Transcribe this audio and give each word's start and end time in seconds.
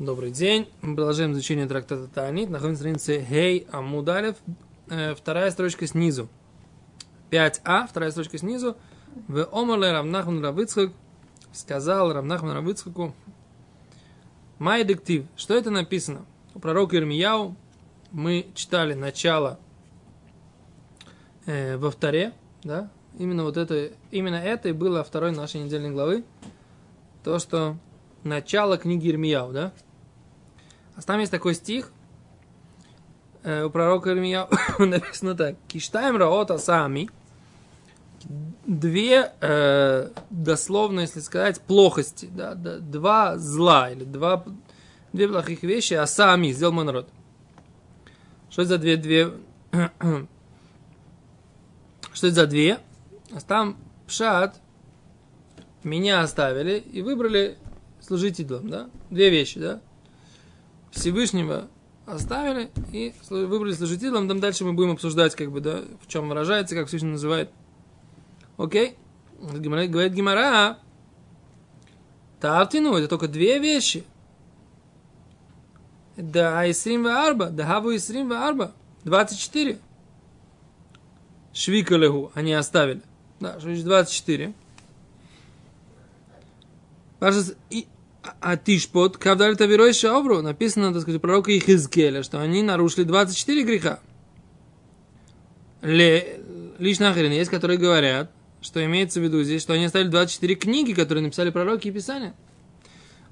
Добрый 0.00 0.32
день. 0.32 0.68
Мы 0.82 0.96
продолжаем 0.96 1.34
изучение 1.34 1.68
трактата 1.68 2.08
Таанит. 2.08 2.50
Находимся 2.50 2.82
на 2.82 2.98
странице 2.98 3.26
Хей 3.28 3.68
Амудалев. 3.70 4.34
Э, 4.90 5.14
вторая 5.14 5.52
строчка 5.52 5.86
снизу. 5.86 6.28
5а, 7.30 7.86
вторая 7.86 8.10
строчка 8.10 8.36
снизу. 8.36 8.76
В 9.28 9.48
Омале 9.52 9.92
Равнахман 9.92 10.42
Равыцхак 10.44 10.90
сказал 11.52 12.12
Равнахман 12.12 12.54
Равыцхаку 12.54 13.14
Май 14.58 14.82
дектив. 14.82 15.26
Что 15.36 15.54
это 15.54 15.70
написано? 15.70 16.26
У 16.56 16.58
пророка 16.58 16.96
Ирмияу 16.96 17.54
мы 18.10 18.48
читали 18.56 18.94
начало 18.94 19.60
э, 21.46 21.76
во 21.76 21.92
вторе, 21.92 22.32
да? 22.64 22.90
Именно 23.16 23.44
вот 23.44 23.56
это, 23.56 23.92
именно 24.10 24.42
это 24.42 24.70
и 24.70 24.72
было 24.72 25.04
второй 25.04 25.30
нашей 25.30 25.60
недельной 25.60 25.92
главы. 25.92 26.24
То, 27.22 27.38
что 27.38 27.76
начало 28.24 28.76
книги 28.78 29.10
Ирмияу, 29.10 29.52
да? 29.52 29.72
А 30.96 31.02
там 31.02 31.20
есть 31.20 31.30
такой 31.30 31.54
стих, 31.54 31.92
э, 33.42 33.64
у 33.64 33.70
пророка 33.70 34.10
Ирмияу 34.10 34.48
написано 34.78 35.34
так. 35.34 35.56
Киштаем 35.68 36.16
раота 36.16 36.58
сами. 36.58 37.10
Две, 38.66 39.32
э, 39.40 40.10
дословно, 40.30 41.00
если 41.00 41.20
сказать, 41.20 41.60
плохости, 41.60 42.30
да, 42.32 42.54
да, 42.54 42.78
два 42.78 43.36
зла 43.36 43.90
или 43.90 44.04
два, 44.04 44.44
две 45.12 45.28
плохих 45.28 45.62
вещи, 45.62 45.92
а 45.92 46.06
сами 46.06 46.50
сделал 46.50 46.72
мой 46.72 46.86
народ. 46.86 47.08
Что 48.48 48.62
это 48.62 48.70
за 48.70 48.78
две, 48.78 48.96
две, 48.96 49.32
что 52.12 52.26
это 52.26 52.34
за 52.34 52.46
две? 52.46 52.78
А 53.32 53.40
там 53.40 53.76
пшат, 54.06 54.58
меня 55.82 56.22
оставили 56.22 56.78
и 56.78 57.02
выбрали 57.02 57.58
служителем, 58.04 58.68
да? 58.68 58.90
Две 59.10 59.30
вещи, 59.30 59.58
да? 59.58 59.80
Всевышнего 60.90 61.68
оставили 62.06 62.70
и 62.92 63.12
выбрали 63.30 63.72
служителем. 63.72 64.28
Там 64.28 64.40
дальше 64.40 64.64
мы 64.64 64.74
будем 64.74 64.92
обсуждать, 64.92 65.34
как 65.34 65.50
бы, 65.50 65.60
да, 65.60 65.82
в 66.02 66.06
чем 66.06 66.28
выражается, 66.28 66.74
как 66.74 66.86
Всевышний 66.88 67.10
называет. 67.10 67.50
Окей? 68.56 68.96
Говорит 69.40 70.12
Гимара, 70.12 70.78
Тавтину, 72.40 72.94
это 72.94 73.08
только 73.08 73.26
две 73.26 73.58
вещи. 73.58 74.04
Да 76.16 76.60
Айсрим 76.60 77.06
Арба, 77.06 77.50
да 77.50 77.66
Хаву 77.66 77.96
Исрим 77.96 78.32
Арба, 78.32 78.72
24. 79.04 79.78
Швикалеху 81.52 82.30
они 82.34 82.52
оставили. 82.52 83.02
Да, 83.40 83.58
что 83.58 83.68
значит 83.68 83.84
24. 83.84 84.54
И 87.70 87.86
а 88.40 88.56
Тишпот, 88.56 89.18
Кавдаль 89.18 89.56
Тавирой 89.56 89.92
Шаобру, 89.92 90.40
написано, 90.42 90.92
так 90.92 91.02
сказать, 91.02 91.20
пророка 91.20 91.56
Ихизкеля, 91.56 92.22
что 92.22 92.40
они 92.40 92.62
нарушили 92.62 93.04
24 93.04 93.62
греха. 93.64 94.00
Ле, 95.82 96.40
лишь 96.78 96.98
нахрен 96.98 97.32
есть, 97.32 97.50
которые 97.50 97.78
говорят, 97.78 98.30
что 98.62 98.84
имеется 98.84 99.20
в 99.20 99.22
виду 99.22 99.42
здесь, 99.42 99.60
что 99.60 99.74
они 99.74 99.84
оставили 99.84 100.08
24 100.08 100.54
книги, 100.54 100.92
которые 100.92 101.22
написали 101.22 101.50
пророки 101.50 101.88
и 101.88 101.90
Писания. 101.90 102.34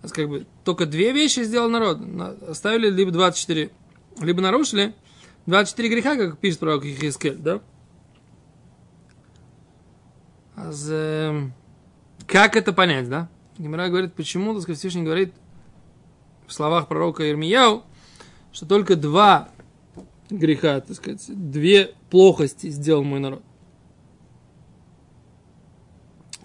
Есть, 0.03 0.15
как 0.15 0.29
бы, 0.29 0.47
только 0.65 0.85
две 0.85 1.13
вещи 1.13 1.41
сделал 1.41 1.71
народ. 1.71 1.99
Оставили 2.49 2.91
либо 2.91 3.11
24, 3.11 3.71
либо 4.21 4.41
нарушили 4.43 4.95
24 5.47 5.89
греха, 5.89 6.17
как 6.17 6.39
пишет 6.39 6.61
пророк 6.61 6.85
Ихискель, 6.85 7.37
да? 7.37 7.61
А 10.55 10.71
как 12.27 12.57
это 12.57 12.73
понять, 12.73 13.09
да? 13.09 13.29
Гимара 13.59 13.89
говорит, 13.89 14.15
почему, 14.15 14.55
так 14.55 14.63
сказать, 14.63 14.79
Всевышний 14.79 15.03
говорит 15.03 15.35
в 16.47 16.53
словах 16.53 16.89
пророка 16.89 17.29
Ирмияу, 17.31 17.85
что 18.53 18.67
только 18.67 18.97
два 18.97 19.49
греха, 20.31 20.81
так 20.81 20.97
сказать, 20.97 21.25
две 21.29 21.95
плохости 22.11 22.69
сделал 22.69 23.05
мой 23.05 23.21
народ. 23.21 23.43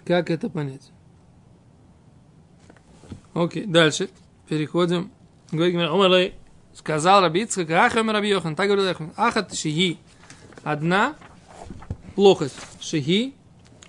Как 0.04 0.30
это 0.30 0.48
понять? 0.48 0.90
Окей, 3.34 3.64
дальше. 3.64 4.08
Переходим. 4.48 5.10
Говорит 5.52 5.74
Гимара, 5.74 6.32
сказал 6.74 7.20
Раби 7.20 7.42
Ицхак, 7.42 7.94
Раби 7.94 8.28
Йохан, 8.28 8.56
так 8.56 8.68
говорит 8.68 8.86
Ахам, 8.86 9.12
Ахат 9.16 9.54
Шиги. 9.54 9.98
Одна 10.62 11.16
плохость. 12.14 12.56
Шиги, 12.80 13.34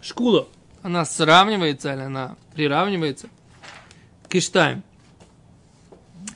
шкула 0.02 0.48
она 0.90 1.06
сравнивается 1.06 1.94
или 1.94 2.02
она 2.02 2.36
приравнивается 2.56 3.30
к 4.28 4.36
Иштайм. 4.36 4.84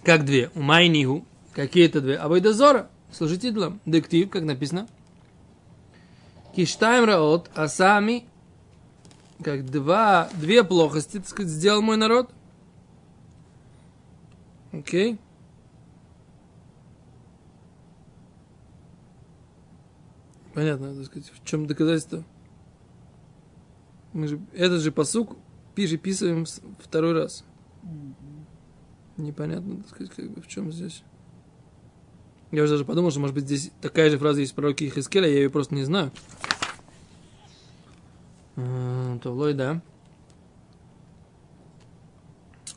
Как 0.03 0.25
две. 0.25 0.51
У 0.53 0.61
Майнигу. 0.61 1.25
Какие 1.53 1.87
это 1.87 2.01
две? 2.01 2.17
Абайдазора. 2.17 2.89
Служителям. 3.11 3.79
Дектив, 3.85 4.29
как 4.29 4.43
написано. 4.43 4.87
Киштайм 6.55 7.05
раот, 7.05 7.49
а 7.55 7.67
сами, 7.67 8.27
как 9.43 9.71
два, 9.71 10.29
две 10.33 10.63
плохости, 10.63 11.17
так 11.17 11.27
сказать, 11.27 11.51
сделал 11.51 11.81
мой 11.81 11.97
народ. 11.97 12.29
Окей. 14.71 15.17
Понятно, 20.53 20.93
так 20.93 21.05
сказать, 21.05 21.31
в 21.33 21.43
чем 21.43 21.65
доказательство? 21.65 22.23
Мы 24.13 24.27
же 24.27 24.39
этот 24.53 24.81
же 24.81 24.91
посук 24.91 25.35
переписываем 25.75 26.45
второй 26.79 27.13
раз. 27.13 27.43
Непонятно, 29.17 29.77
так 29.77 29.89
сказать, 29.89 30.13
как 30.15 30.29
бы 30.31 30.41
в 30.41 30.47
чем 30.47 30.71
здесь. 30.71 31.03
Я 32.51 32.63
уже 32.63 32.73
даже 32.73 32.85
подумал, 32.85 33.09
что, 33.09 33.19
может 33.19 33.35
быть, 33.35 33.45
здесь 33.45 33.71
такая 33.81 34.11
же 34.11 34.19
фраза 34.19 34.39
есть 34.39 34.51
в 34.51 34.55
пророке 34.55 34.87
Ихискеля, 34.87 35.27
я 35.27 35.37
ее 35.37 35.49
просто 35.49 35.73
не 35.73 35.83
знаю. 35.83 36.11
А, 38.55 39.17
то 39.19 39.31
лой, 39.31 39.55
да. 39.55 39.81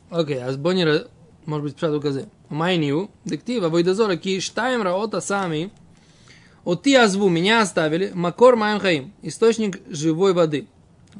Окей, 0.09 0.41
а 0.41 0.51
с 0.51 0.57
Боннера, 0.57 1.07
может 1.45 1.63
быть, 1.63 1.75
пшат 1.75 1.93
указе. 1.93 2.29
Майнию, 2.49 3.11
дектива, 3.25 3.69
войдозора, 3.69 4.15
ки 4.15 4.39
штаем 4.39 4.81
раота 4.81 5.21
сами, 5.21 5.71
от 6.63 6.83
ти 6.83 6.95
азву, 6.95 7.29
меня 7.29 7.61
оставили, 7.61 8.11
макор 8.13 8.55
маем 8.55 8.79
хаим, 8.79 9.13
источник 9.21 9.81
живой 9.87 10.33
воды 10.33 10.67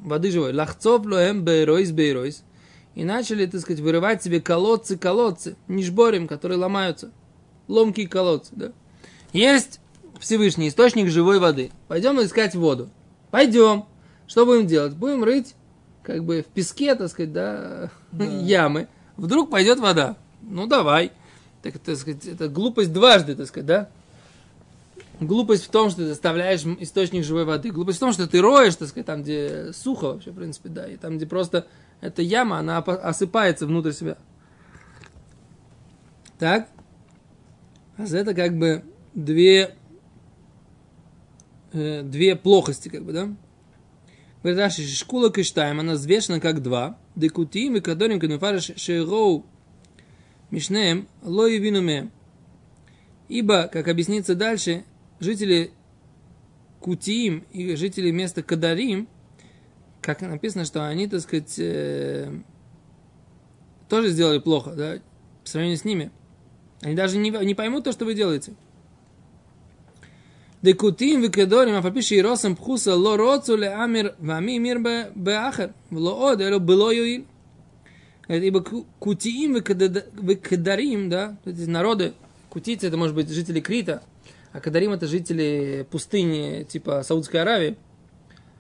воды 0.04 0.32
живой. 0.32 0.54
Лахцов 0.54 1.06
лоем 1.06 1.44
бейройс 1.44 1.92
бейройс. 1.92 2.44
И 2.96 3.04
начали, 3.04 3.46
так 3.46 3.62
сказать, 3.62 3.80
вырывать 3.80 4.24
себе 4.24 4.42
колодцы, 4.42 4.98
колодцы, 4.98 5.56
нишборим, 5.68 6.28
которые 6.28 6.58
ломаются. 6.58 7.12
Ломкие 7.68 8.08
колодцы, 8.08 8.52
да. 8.56 8.72
Есть 9.34 9.80
Всевышний 10.20 10.70
источник 10.70 11.10
живой 11.10 11.40
воды. 11.40 11.72
Пойдем 11.88 12.22
искать 12.22 12.56
воду. 12.56 12.90
Пойдем. 13.30 13.86
Что 14.26 14.46
будем 14.46 14.68
делать? 14.68 14.94
Будем 14.94 15.24
рыть, 15.24 15.56
как 16.04 16.24
бы, 16.24 16.42
в 16.42 16.46
песке, 16.46 16.96
так 16.96 17.10
сказать, 17.10 17.34
да, 17.34 17.92
да. 18.12 18.26
ямы. 18.42 18.88
Вдруг 19.16 19.50
пойдет 19.50 19.80
вода. 19.80 20.18
Ну, 20.42 20.68
давай. 20.68 21.12
Так, 21.62 21.78
так 21.80 21.98
сказать, 21.98 22.26
это 22.26 22.48
глупость 22.48 22.94
дважды, 22.94 23.36
так 23.36 23.48
сказать, 23.48 23.68
да? 23.68 23.90
Глупость 25.20 25.66
в 25.66 25.70
том, 25.70 25.90
что 25.90 26.06
ты 26.06 26.12
оставляешь 26.12 26.64
источник 26.80 27.24
живой 27.24 27.46
воды. 27.46 27.72
Глупость 27.72 27.98
в 27.98 28.02
том, 28.02 28.14
что 28.14 28.28
ты 28.28 28.40
роешь, 28.40 28.76
так 28.76 28.88
сказать, 28.88 29.08
там, 29.08 29.24
где 29.24 29.72
сухо 29.74 30.14
вообще, 30.14 30.32
в 30.32 30.36
принципе, 30.36 30.70
да, 30.70 30.88
и 30.88 30.96
там, 30.96 31.18
где 31.18 31.26
просто 31.26 31.68
эта 32.02 32.22
яма, 32.22 32.60
она 32.60 32.78
осыпается 32.78 33.66
внутрь 33.66 33.94
себя. 33.94 34.18
Так? 36.38 36.70
А 37.98 38.04
это 38.04 38.36
как 38.36 38.56
бы 38.58 38.84
две, 39.16 39.76
э, 41.74 42.04
две 42.04 42.36
плохости, 42.36 42.90
как 42.90 43.04
бы, 43.04 43.12
да? 43.12 43.36
Говорит, 44.44 44.60
Раши, 44.60 44.84
шкула 44.84 45.32
киштаем, 45.32 45.80
она 45.80 45.94
взвешена 45.94 46.40
как 46.40 46.62
два. 46.62 47.00
Декутим 47.16 47.76
и 47.76 47.80
кадорим 47.80 48.20
кануфариш 48.20 48.74
шероу 48.76 49.48
мишнеем 50.52 51.08
ло 51.24 51.48
и 51.48 52.10
Ибо, 53.30 53.68
как 53.68 53.88
объяснится 53.88 54.36
дальше, 54.36 54.86
жители 55.20 55.72
Кутиим 56.80 57.46
и 57.52 57.76
жители 57.76 58.12
места 58.12 58.44
Кадарим, 58.44 59.08
как 60.02 60.22
написано, 60.22 60.64
что 60.64 60.88
они, 60.88 61.08
так 61.08 61.22
сказать, 61.22 61.56
э, 61.58 62.32
тоже 63.90 64.10
сделали 64.10 64.40
плохо, 64.40 64.72
да, 64.72 65.00
по 65.44 65.50
сравнению 65.50 65.78
с 65.78 65.86
ними. 65.86 66.12
Они 66.82 66.96
даже 66.96 67.18
не, 67.18 67.30
не 67.30 67.56
поймут 67.56 67.84
то, 67.84 67.92
что 67.92 68.06
вы 68.06 68.14
делаете. 68.14 68.54
Декутим 70.62 71.22
векедорим, 71.22 71.76
а 71.76 71.82
фапиши 71.82 72.16
и 72.16 72.22
росом 72.22 72.56
пхуса 72.56 72.96
ло 72.96 73.16
роцу 73.16 73.56
ле 73.56 73.70
амир 73.70 74.16
вами 74.20 74.58
мир 74.58 74.80
беахар, 74.80 75.74
вло 75.90 76.32
од, 76.32 76.42
эло 76.42 76.60
было 76.60 76.92
юил. 76.92 77.26
Ибо 78.28 78.62
кутиим 79.00 79.54
векедарим, 79.56 81.10
да, 81.10 81.38
эти 81.46 81.62
народы, 81.62 82.14
кутийцы, 82.50 82.88
это 82.88 82.98
может 82.98 83.16
быть 83.16 83.30
жители 83.30 83.62
Крита, 83.62 84.04
а 84.58 84.60
Кадарим 84.60 84.92
это 84.92 85.06
жители 85.06 85.86
пустыни 85.92 86.64
типа 86.64 87.04
Саудской 87.04 87.44
Аравии. 87.44 87.78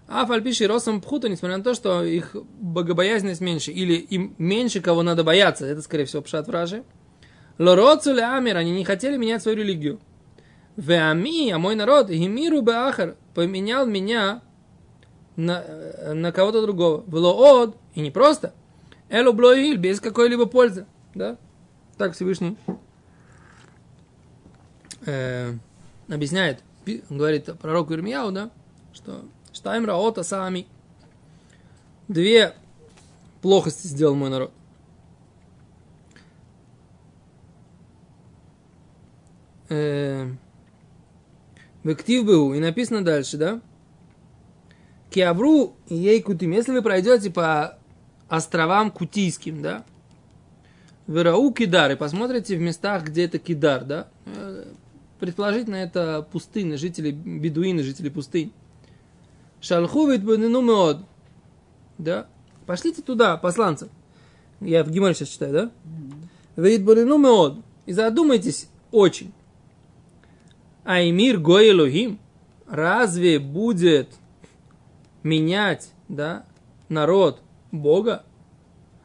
А 0.08 0.28
фальпиши 0.28 0.68
росом 0.68 1.02
пхута, 1.02 1.28
несмотря 1.28 1.58
на 1.58 1.64
то, 1.64 1.74
что 1.74 2.04
их 2.04 2.36
богобоязненность 2.60 3.42
меньше, 3.42 3.72
или 3.72 3.96
им 3.96 4.36
меньше 4.38 4.80
кого 4.80 5.02
надо 5.02 5.24
бояться, 5.24 5.66
это, 5.66 5.82
скорее 5.82 6.06
всего, 6.06 6.22
пшат 6.22 6.48
вражи. 6.48 6.84
Лороцу 7.58 8.12
амир, 8.12 8.58
они 8.58 8.72
не 8.72 8.86
хотели 8.86 9.18
менять 9.18 9.42
свою 9.42 9.58
религию. 9.58 10.00
Веами, 10.76 11.50
а 11.50 11.58
мой 11.58 11.74
народ, 11.74 12.10
гимиру 12.10 12.62
беахар, 12.62 13.16
поменял 13.34 13.88
меня 13.88 14.44
на, 15.36 15.66
на 16.14 16.32
кого-то 16.32 16.62
другого. 16.62 17.04
Вело 17.08 17.34
од, 17.34 17.76
и 17.96 18.02
не 18.02 18.12
просто. 18.12 18.54
Элу 19.10 19.34
блоиль, 19.34 19.78
без 19.78 20.00
какой-либо 20.00 20.46
пользы. 20.46 20.86
Да? 21.16 21.38
Так 21.98 22.14
Всевышний 22.14 22.56
э, 25.08 25.54
объясняет, 26.10 26.64
говорит 27.10 27.50
пророку 27.60 27.94
Ирмияу, 27.94 28.32
да, 28.32 28.52
что 28.94 29.26
Штайм 29.54 29.86
Раота 29.86 30.24
сами. 30.24 30.68
Две 32.08 32.54
плохости 33.42 33.88
сделал 33.88 34.16
мой 34.16 34.30
народ. 34.30 34.52
Э, 39.70 40.30
в 41.84 41.90
актив 41.90 42.26
был, 42.26 42.54
и 42.54 42.60
написано 42.60 43.04
дальше, 43.04 43.38
да? 43.38 43.62
Киавру 45.10 45.76
и 45.88 45.96
ей 45.96 46.22
кутим. 46.22 46.52
Если 46.52 46.72
вы 46.72 46.82
пройдете 46.82 47.30
по 47.30 47.78
островам 48.30 48.92
Кутийским, 48.92 49.62
да, 49.62 49.86
в 51.08 51.18
Ирау 51.18 51.52
Кидар, 51.54 51.92
и 51.92 51.96
посмотрите 51.96 52.58
в 52.58 52.62
местах, 52.62 53.06
где 53.06 53.26
это 53.26 53.40
Кидар, 53.40 53.84
да, 53.86 54.08
э, 54.26 54.66
предположительно 55.20 55.76
это 55.76 56.28
пустыны, 56.32 56.78
жители, 56.78 57.12
бедуины, 57.12 57.84
жители 57.84 58.10
пустынь. 58.10 58.52
Шалху 59.60 60.08
бенину 60.08 60.62
меод, 60.62 61.00
да, 61.98 62.28
пошлите 62.66 63.02
туда, 63.02 63.38
посланцев. 63.38 63.90
Я 64.60 64.84
в 64.84 64.92
Гимале 64.92 65.14
сейчас 65.16 65.30
читаю, 65.30 65.54
да? 65.54 65.72
Вейтбанину 66.56 67.18
меод, 67.18 67.58
и 67.86 67.94
задумайтесь 67.94 68.68
очень. 68.92 69.32
Аймир 70.84 71.40
Гоэлухим, 71.40 72.20
разве 72.68 73.40
будет 73.40 74.10
менять, 75.24 75.92
да, 76.08 76.46
народ 76.90 77.42
Бога? 77.72 78.24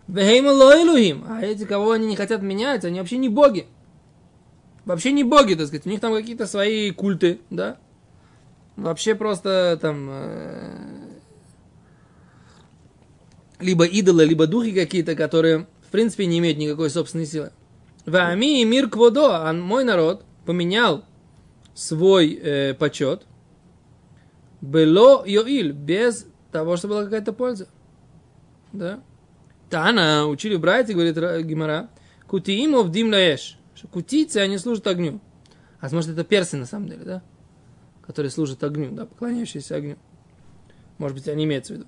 Вехейма 0.06 0.52
а 1.28 1.42
эти, 1.42 1.64
кого 1.64 1.92
они 1.92 2.06
не 2.06 2.16
хотят 2.16 2.42
менять, 2.42 2.84
они 2.84 2.98
вообще 2.98 3.18
не 3.18 3.28
боги. 3.28 3.66
Вообще 4.84 5.12
не 5.12 5.24
боги, 5.24 5.54
так 5.54 5.66
сказать, 5.66 5.86
у 5.86 5.90
них 5.90 6.00
там 6.00 6.12
какие-то 6.12 6.46
свои 6.46 6.90
культы, 6.90 7.40
да? 7.50 7.78
Вообще 8.76 9.14
просто 9.14 9.78
там 9.80 10.08
э, 10.10 11.02
либо 13.60 13.84
идолы, 13.84 14.24
либо 14.24 14.46
духи 14.46 14.72
какие-то, 14.72 15.14
которые 15.14 15.66
в 15.86 15.90
принципе 15.90 16.26
не 16.26 16.38
имеют 16.38 16.58
никакой 16.58 16.90
собственной 16.90 17.26
силы. 17.26 17.52
Вами 18.06 18.60
и 18.60 18.64
мир 18.64 18.88
кводо, 18.88 19.34
а 19.34 19.52
мой 19.52 19.84
народ 19.84 20.24
поменял 20.44 21.04
свой 21.74 22.32
э, 22.32 22.74
почет, 22.74 23.22
было 24.60 25.24
йоиль, 25.24 25.72
без 25.72 26.26
того, 26.50 26.76
что 26.76 26.88
была 26.88 27.04
какая-то 27.04 27.32
польза. 27.32 27.68
Да? 28.72 29.00
Тана, 29.70 30.26
учили 30.26 30.56
братья, 30.56 30.94
говорит 30.94 31.16
Гимара, 31.46 31.88
кутиимов 32.26 32.90
дим 32.90 33.10
лаэш, 33.10 33.58
кутицы, 33.90 34.38
они 34.38 34.58
служат 34.58 34.86
огню. 34.86 35.20
А 35.80 35.88
может 35.90 36.10
это 36.10 36.24
персы 36.24 36.56
на 36.56 36.66
самом 36.66 36.88
деле, 36.88 37.04
да? 37.04 37.22
Которые 38.06 38.30
служат 38.30 38.62
огню, 38.62 38.92
да, 38.92 39.06
поклоняющиеся 39.06 39.76
огню. 39.76 39.96
Может 40.98 41.16
быть, 41.16 41.28
они 41.28 41.44
имеются 41.44 41.74
в 41.74 41.76
виду. 41.76 41.86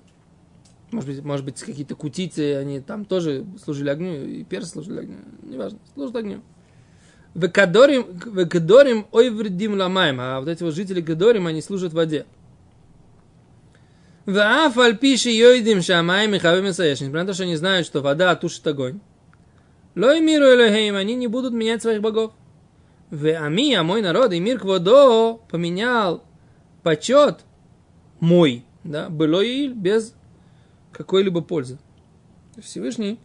Может 0.91 1.09
быть, 1.09 1.23
может 1.23 1.45
быть, 1.45 1.59
какие-то 1.61 1.95
кутицы, 1.95 2.55
они 2.55 2.79
там 2.79 3.05
тоже 3.05 3.45
служили 3.63 3.89
огню, 3.89 4.25
и 4.25 4.43
персы 4.43 4.71
служили 4.71 4.99
огню. 4.99 5.17
Неважно, 5.43 5.79
служат 5.93 6.15
огню. 6.15 6.41
Векадорим, 7.33 8.17
векадорим 8.33 9.07
ойвредим 9.11 9.75
ламаем. 9.75 10.19
А 10.21 10.39
вот 10.39 10.47
эти 10.47 10.63
вот 10.63 10.73
жители 10.73 11.01
Кадорим, 11.01 11.47
они 11.47 11.61
служат 11.61 11.91
воде. 11.91 12.25
Вааф 14.25 14.77
альпиши 14.77 15.29
йойдим 15.29 15.81
шамаем 15.81 16.33
и 16.33 16.39
хавим 16.39 16.65
Несмотря 16.65 17.21
на 17.21 17.27
то, 17.27 17.33
что 17.33 17.43
они 17.43 17.55
знают, 17.55 17.85
что 17.85 18.01
вода 18.01 18.35
тушит 18.35 18.65
огонь. 18.65 18.99
Лой 19.95 20.19
миру 20.19 20.45
элохейм, 20.45 20.95
они 20.95 21.15
не 21.15 21.27
будут 21.27 21.53
менять 21.53 21.81
своих 21.81 22.01
богов. 22.01 22.33
В 23.09 23.25
ами, 23.33 23.73
а 23.73 23.83
мой 23.83 24.01
народ, 24.01 24.33
и 24.33 24.39
мир 24.39 24.59
кводо 24.59 25.39
поменял 25.49 26.23
почет 26.83 27.45
мой, 28.19 28.65
да, 28.83 29.09
было 29.09 29.41
и 29.41 29.67
без 29.67 30.13
какой-либо 30.91 31.41
пользы. 31.41 31.77
Всевышний 32.61 33.19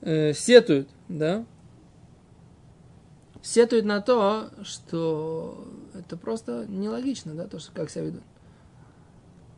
э, 0.00 0.32
сетует, 0.32 0.88
да, 1.08 1.44
сетует 3.42 3.84
на 3.84 4.00
то, 4.00 4.50
что 4.62 5.66
это 5.94 6.16
просто 6.16 6.66
нелогично, 6.68 7.34
да, 7.34 7.46
то, 7.46 7.58
что 7.58 7.72
как 7.72 7.90
себя 7.90 8.04
ведут. 8.04 8.22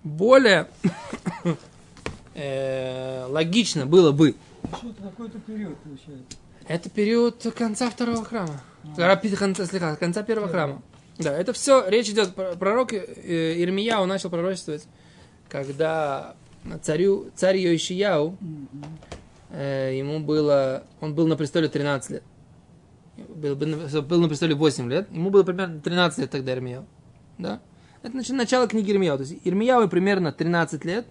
Более 0.02 0.68
э, 2.34 3.26
логично 3.26 3.86
было 3.86 4.12
бы. 4.12 4.34
Что-то 4.78 5.02
какой-то 5.02 5.38
период 5.40 5.76
получается. 5.78 6.36
Это 6.68 6.90
период 6.90 7.46
конца 7.56 7.90
второго 7.90 8.24
храма. 8.24 8.60
А. 8.96 9.16
Конца, 9.16 9.96
конца 9.96 10.22
первого 10.22 10.48
храма. 10.48 10.82
Да, 11.18 11.36
это 11.36 11.52
все, 11.52 11.86
речь 11.88 12.08
идет, 12.08 12.34
пророк 12.34 12.92
э, 12.92 13.62
Ирмияу 13.62 14.06
начал 14.06 14.30
пророчествовать, 14.30 14.86
когда 15.50 16.34
царю, 16.82 17.30
царь 17.34 17.58
Йоишияу, 17.58 18.38
э, 19.50 19.96
ему 19.98 20.20
было, 20.20 20.84
он 21.00 21.14
был 21.14 21.26
на 21.26 21.36
престоле 21.36 21.68
13 21.68 22.10
лет 22.10 22.22
был, 23.28 23.56
был 23.56 24.20
на 24.20 24.28
престоле 24.28 24.54
8 24.54 24.90
лет, 24.90 25.08
ему 25.10 25.30
было 25.30 25.42
примерно 25.42 25.80
13 25.80 26.18
лет 26.20 26.30
тогда 26.30 26.52
Ирмияу. 26.52 26.86
Да? 27.38 27.60
Это 28.02 28.12
значит, 28.12 28.36
начало 28.36 28.66
книги 28.66 28.90
Ирмияу. 28.90 29.18
То 29.18 29.24
есть 29.24 29.38
Ирмияу 29.44 29.88
примерно 29.88 30.32
13 30.32 30.84
лет, 30.84 31.06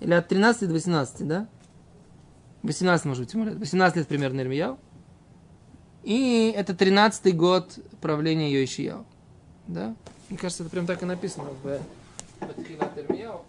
или 0.00 0.12
от 0.12 0.28
13 0.28 0.68
до 0.68 0.74
18, 0.74 1.26
да? 1.28 1.48
18, 2.62 3.06
может 3.06 3.24
быть, 3.24 3.34
лет. 3.34 3.58
18 3.58 3.96
лет 3.96 4.08
примерно 4.08 4.40
Ирмияу. 4.40 4.78
И 6.04 6.52
это 6.56 6.74
13 6.74 7.36
год 7.36 7.78
правления 8.00 8.52
Йоишияу. 8.52 9.04
Да? 9.66 9.94
Мне 10.28 10.38
кажется, 10.38 10.62
это 10.62 10.70
прям 10.70 10.86
так 10.86 11.02
и 11.02 11.06
написано 11.06 11.44
в 11.62 11.80
Батхилат 12.40 12.98
Ирмияу. 12.98 13.42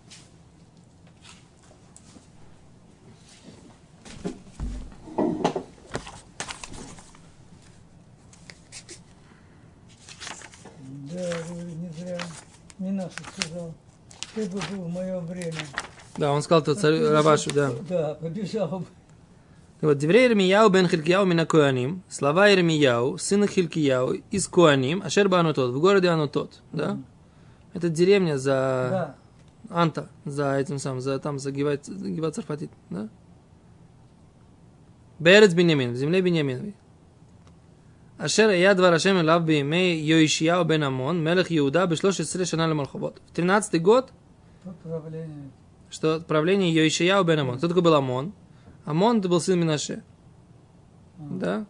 Да, 11.12 11.30
не 11.54 11.90
зря. 11.90 12.20
Не 12.80 12.92
наш 12.92 13.12
сказал. 13.14 13.74
Ты 14.34 14.46
бы 14.46 14.60
был 14.72 14.86
в 14.86 14.90
мое 14.90 15.20
время. 15.20 15.62
Да, 16.18 16.32
он 16.32 16.42
сказал 16.42 16.64
то 16.64 16.74
царь 16.74 17.00
Рабашу, 17.00 17.54
да. 17.54 17.72
Да, 17.88 18.16
побежал 18.16 18.80
бы. 18.80 18.86
И 19.84 19.86
вот 19.86 19.98
Деврей 19.98 20.28
Ирмияу 20.28 20.70
бен 20.70 20.88
Хилькияу 20.88 21.26
мина 21.26 21.46
Куаним, 21.46 22.04
слова 22.08 22.50
Ирмияу, 22.54 23.18
сына 23.18 23.48
Хилькияу, 23.48 24.14
из 24.32 24.48
Куаним, 24.48 25.02
Ашерба 25.04 25.42
Анутот, 25.42 25.74
в 25.74 25.80
городе 25.82 26.08
Анутот, 26.08 26.62
да? 26.72 26.98
Это 27.74 27.90
деревня 27.90 28.38
за... 28.38 28.56
Да. 28.90 29.16
Анта, 29.70 30.08
за 30.24 30.56
этим 30.56 30.80
самым, 30.80 31.02
за 31.02 31.20
там, 31.20 31.38
за 31.38 31.52
Гиват 31.52 31.84
Царфатит, 32.34 32.72
да? 32.90 33.10
Берец 35.20 35.54
Бенямин, 35.54 35.92
в 35.92 35.98
земле 35.98 36.22
Беняминовой. 36.22 36.78
אשר 38.18 38.52
היה 38.52 38.76
דבר 38.76 38.90
השם 38.90 39.22
אליו 39.26 39.44
בימי 39.44 40.00
יאשיהו 40.00 40.64
בן 40.64 40.86
אמון, 40.86 41.22
מלך 41.22 41.48
יהודה, 41.50 41.88
בשלש 41.88 42.30
עשרה 42.30 42.54
שנה 42.54 42.74
למלכו. 42.74 43.22
В 43.30 43.36
13 43.36 43.82
год... 43.82 44.14
Что 45.90 46.22
правление 46.22 46.74
Йоишияу 46.74 47.26
бен 47.26 47.40
Амон. 47.40 47.58
Кто 47.58 47.68
такой 47.68 47.82
был 47.82 47.96
Амон? 47.96 48.32
Амон 48.86 49.20
это 49.20 49.30
был 49.30 49.40
сын 49.40 49.60
Минаше. 49.60 50.04
Да? 51.18 51.66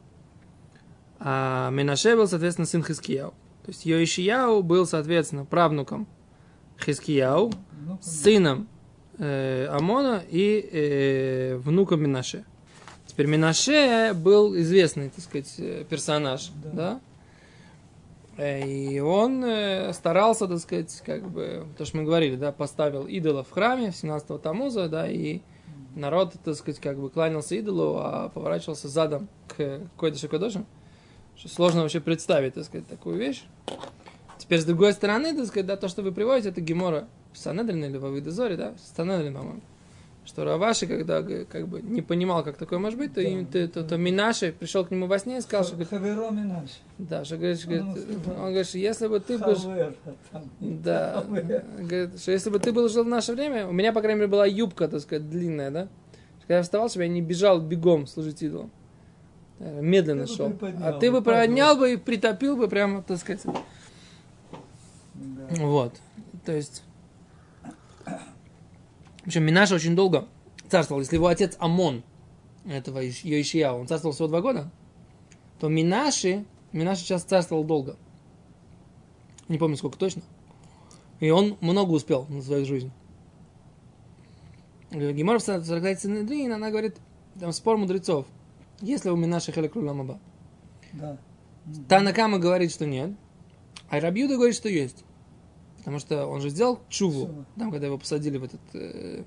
А 1.19 1.69
Минаше 1.69 2.15
был, 2.15 2.27
соответственно, 2.27 2.65
сын 2.65 2.83
Хискияу. 2.83 3.31
То 3.63 3.69
есть 3.69 3.85
Йоишияу 3.85 4.61
был, 4.61 4.85
соответственно, 4.85 5.45
правнуком 5.45 6.07
Хискияу, 6.83 7.53
сыном 8.01 8.67
э, 9.19 9.67
Амона 9.67 10.23
и 10.29 10.69
э, 10.71 11.55
внуком 11.57 12.01
Минаше. 12.01 12.45
Теперь 13.05 13.27
Минаше 13.27 14.13
был 14.15 14.57
известный, 14.57 15.09
так 15.09 15.23
сказать, 15.23 15.53
э, 15.59 15.85
персонаж, 15.89 16.51
да? 16.63 16.71
да? 16.71 17.01
Э, 18.37 18.67
и 18.67 18.99
он 18.99 19.43
э, 19.45 19.93
старался, 19.93 20.47
так 20.47 20.59
сказать, 20.59 21.01
как 21.05 21.29
бы, 21.29 21.65
то, 21.77 21.85
что 21.85 21.97
мы 21.97 22.03
говорили, 22.03 22.35
да, 22.35 22.51
поставил 22.51 23.05
идола 23.05 23.43
в 23.43 23.51
храме 23.51 23.89
17-го 23.89 24.39
Тамуза, 24.39 24.89
да, 24.89 25.09
и 25.09 25.41
народ, 25.95 26.33
так 26.43 26.55
сказать, 26.55 26.79
как 26.79 26.99
бы 26.99 27.09
кланялся 27.09 27.55
идолу, 27.55 27.97
а 27.97 28.29
поворачивался 28.29 28.87
задом 28.87 29.27
к 29.47 29.79
какой-то 29.95 30.17
шокодоше. 30.17 30.65
Что 31.35 31.49
сложно 31.49 31.81
вообще 31.81 31.99
представить, 31.99 32.53
так 32.53 32.65
сказать, 32.65 32.87
такую 32.87 33.17
вещь. 33.17 33.43
Теперь, 34.37 34.59
с 34.59 34.65
другой 34.65 34.93
стороны, 34.93 35.35
так 35.35 35.47
сказать, 35.47 35.65
да, 35.65 35.77
то, 35.77 35.87
что 35.87 36.01
вы 36.01 36.11
приводите, 36.11 36.49
это 36.49 36.61
Гемора 36.61 37.07
Санедрин 37.33 37.83
или 37.85 37.97
в 37.97 38.05
Авидозоре, 38.05 38.55
да, 38.55 38.75
Санедрин, 38.95 39.33
по-моему 39.33 39.61
что 40.25 40.45
Раваши, 40.45 40.87
когда 40.87 41.21
г- 41.21 41.45
как 41.45 41.67
бы 41.67 41.81
не 41.81 42.01
понимал, 42.01 42.43
как 42.43 42.57
такое 42.57 42.79
может 42.79 42.97
быть, 42.97 43.13
то, 43.13 43.21
им- 43.21 43.45
то, 43.45 43.67
то, 43.67 43.83
то 43.83 43.97
Минаши 43.97 44.53
пришел 44.57 44.85
к 44.85 44.91
нему 44.91 45.07
во 45.07 45.19
сне 45.19 45.37
и 45.37 45.41
сказал, 45.41 45.65
что, 45.65 45.83
Хаверо 45.85 46.29
Минаш. 46.31 46.69
да, 46.97 47.25
что, 47.25 47.37
говорит, 47.37 47.59
что, 47.59 47.67
говорит, 47.69 47.85
Он 48.27 48.33
он 48.33 48.47
говорит, 48.49 48.67
что 48.67 48.77
если 48.77 49.07
бы 49.07 49.19
ты 49.19 49.37
был, 49.37 49.57
да, 50.59 51.23
говорит, 51.29 52.19
что 52.19 52.31
если 52.31 52.49
бы 52.49 52.59
ты 52.59 52.71
был 52.71 52.87
жил 52.89 53.03
в 53.03 53.07
наше 53.07 53.33
время, 53.33 53.67
у 53.67 53.71
меня, 53.71 53.91
по 53.91 54.01
крайней 54.01 54.19
мере, 54.19 54.31
была 54.31 54.45
юбка, 54.45 54.87
так 54.87 55.01
сказать, 55.01 55.29
длинная, 55.29 55.71
да, 55.71 55.87
когда 56.41 56.57
я 56.57 56.63
вставал, 56.63 56.89
чтобы 56.89 57.03
я 57.03 57.09
не 57.09 57.21
бежал 57.21 57.59
бегом 57.59 58.07
служить 58.07 58.41
идолам. 58.41 58.71
Э, 59.59 59.81
Медленно 59.81 60.25
Ты 60.25 60.31
бы 60.31 60.35
шел. 60.35 60.53
А 60.81 60.93
ты 60.93 61.11
бы 61.11 61.19
бы, 61.19 61.25
поднял 61.25 61.77
бы 61.77 61.93
и 61.93 61.97
притопил 61.97 62.57
бы 62.57 62.67
прямо, 62.67 63.01
так 63.03 63.17
сказать. 63.17 63.43
Да. 65.13 65.47
Вот. 65.59 65.93
То 66.45 66.51
есть... 66.53 66.83
В 69.23 69.27
общем, 69.27 69.43
Минаша 69.43 69.75
очень 69.75 69.95
долго 69.95 70.27
царствовал. 70.69 71.01
Если 71.01 71.15
его 71.15 71.27
отец 71.27 71.55
Амон, 71.59 72.03
этого 72.65 72.99
Йоишия, 72.99 73.71
он 73.71 73.87
царствовал 73.87 74.13
всего 74.13 74.27
два 74.27 74.41
года, 74.41 74.69
то 75.59 75.69
Минаши, 75.69 76.45
Минаши 76.71 77.01
сейчас 77.01 77.23
царствовал 77.23 77.63
долго. 77.63 77.97
Не 79.47 79.57
помню, 79.57 79.77
сколько 79.77 79.97
точно. 79.97 80.21
И 81.19 81.29
он 81.29 81.57
много 81.61 81.91
успел 81.91 82.25
на 82.27 82.41
свою 82.41 82.65
жизнь. 82.65 82.91
Гемор 84.91 85.39
в 85.39 85.41
Сарагайте 85.41 86.01
Синедрин, 86.01 86.51
она 86.51 86.69
говорит, 86.69 86.97
там 87.39 87.51
спор 87.53 87.77
мудрецов. 87.77 88.27
Если 88.81 89.09
у 89.09 89.15
Минаши 89.15 89.51
Хелек 89.51 89.75
Ламаба. 89.75 90.19
Да. 90.91 91.17
Танакама 91.87 92.39
говорит, 92.39 92.71
что 92.71 92.85
нет. 92.85 93.11
А 93.89 93.99
Рабьюда 93.99 94.35
говорит, 94.35 94.55
что 94.55 94.69
есть. 94.69 95.03
Потому 95.83 95.99
что 95.99 96.27
он 96.27 96.39
же 96.39 96.49
сделал 96.49 96.79
чуву, 96.87 97.45
там, 97.57 97.69
когда 97.69 97.87
его 97.87 97.97
посадили 97.97 98.37
в 98.37 98.45
этот 98.45 98.61
э, 98.73 99.23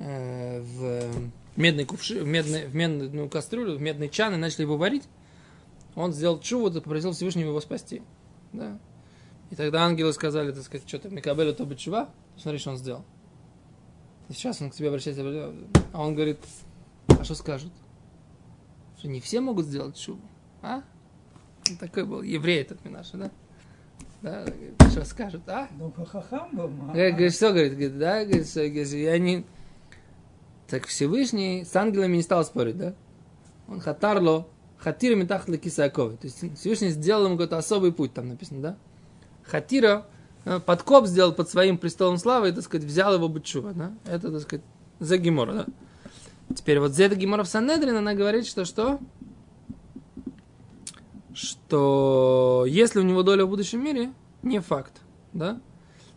э, 0.00 0.60
в 0.60 1.30
медный 1.56 1.84
кувши, 1.84 2.24
в, 2.24 2.26
медный, 2.26 2.66
в 2.66 2.74
медную 2.74 3.28
кастрюлю, 3.28 3.76
в 3.76 3.80
медный 3.80 4.08
чан, 4.08 4.34
и 4.34 4.36
начали 4.36 4.62
его 4.62 4.76
варить. 4.76 5.04
Он 5.94 6.12
сделал 6.12 6.40
чуву, 6.40 6.72
попросил 6.72 7.12
Всевышнего 7.12 7.50
его 7.50 7.60
спасти. 7.60 8.02
Да. 8.52 8.76
И 9.50 9.54
тогда 9.54 9.84
ангелы 9.84 10.12
сказали, 10.12 10.50
так 10.50 10.64
сказать, 10.64 10.88
что-то 10.88 11.10
Микабелю 11.10 11.54
то 11.54 11.72
чува, 11.74 12.10
смотри, 12.36 12.58
что 12.58 12.70
он 12.70 12.76
сделал. 12.76 13.04
И 14.28 14.32
сейчас 14.32 14.60
он 14.60 14.70
к 14.70 14.74
тебе 14.74 14.88
обращается, 14.88 15.22
а 15.92 16.02
он 16.02 16.14
говорит, 16.14 16.38
а 17.06 17.22
что 17.22 17.34
скажут? 17.34 17.72
Что 18.98 19.08
не 19.08 19.20
все 19.20 19.40
могут 19.40 19.66
сделать 19.66 19.96
чуву, 19.96 20.20
а? 20.62 20.82
Он 21.68 21.76
такой 21.76 22.04
был 22.04 22.22
еврей 22.22 22.60
этот 22.60 22.84
Минаша, 22.84 23.16
да? 23.16 23.30
Да, 24.22 24.44
что 24.90 25.04
скажут, 25.04 25.48
а? 25.48 25.68
Ну, 25.78 25.92
хахам 26.04 26.50
был. 26.52 26.68
ма. 26.68 26.92
Говорит, 26.92 27.34
что, 27.34 27.50
говорит, 27.50 27.72
говорит, 27.72 27.98
да, 27.98 28.24
говорит, 28.24 28.48
что, 28.48 28.60
говорит, 28.60 28.88
я 28.88 29.18
не... 29.18 29.44
Так 30.68 30.86
Всевышний 30.86 31.64
с 31.64 31.74
ангелами 31.74 32.16
не 32.16 32.22
стал 32.22 32.44
спорить, 32.44 32.76
да? 32.76 32.94
Он 33.66 33.80
хатарло, 33.80 34.46
хатира 34.78 35.16
метахли 35.16 35.56
кисаковы. 35.56 36.16
То 36.16 36.26
есть 36.26 36.58
Всевышний 36.58 36.90
сделал 36.90 37.26
ему 37.26 37.36
какой-то 37.36 37.58
особый 37.58 37.92
путь, 37.92 38.12
там 38.12 38.28
написано, 38.28 38.60
да? 38.60 38.76
Хатира 39.42 40.06
э, 40.44 40.60
подкоп 40.60 41.06
сделал 41.06 41.32
под 41.32 41.48
своим 41.48 41.78
престолом 41.78 42.18
славы 42.18 42.50
и, 42.50 42.52
так 42.52 42.62
сказать, 42.62 42.86
взял 42.86 43.14
его 43.14 43.28
бычува, 43.28 43.72
да? 43.72 43.92
Это, 44.06 44.30
так 44.30 44.42
сказать, 44.42 44.64
за 44.98 45.16
Гемора, 45.18 45.52
да? 45.52 45.66
Теперь 46.54 46.80
вот 46.80 46.94
Зеда 46.94 47.14
Гемора 47.14 47.44
в 47.44 47.48
Санедрин, 47.48 47.96
она 47.96 48.14
говорит, 48.14 48.46
что 48.46 48.64
что? 48.64 48.98
Что 51.34 52.64
если 52.68 53.00
у 53.00 53.02
него 53.02 53.22
доля 53.22 53.44
в 53.44 53.48
будущем 53.50 53.82
мире, 53.84 54.12
не 54.42 54.60
факт, 54.60 55.00
да? 55.32 55.60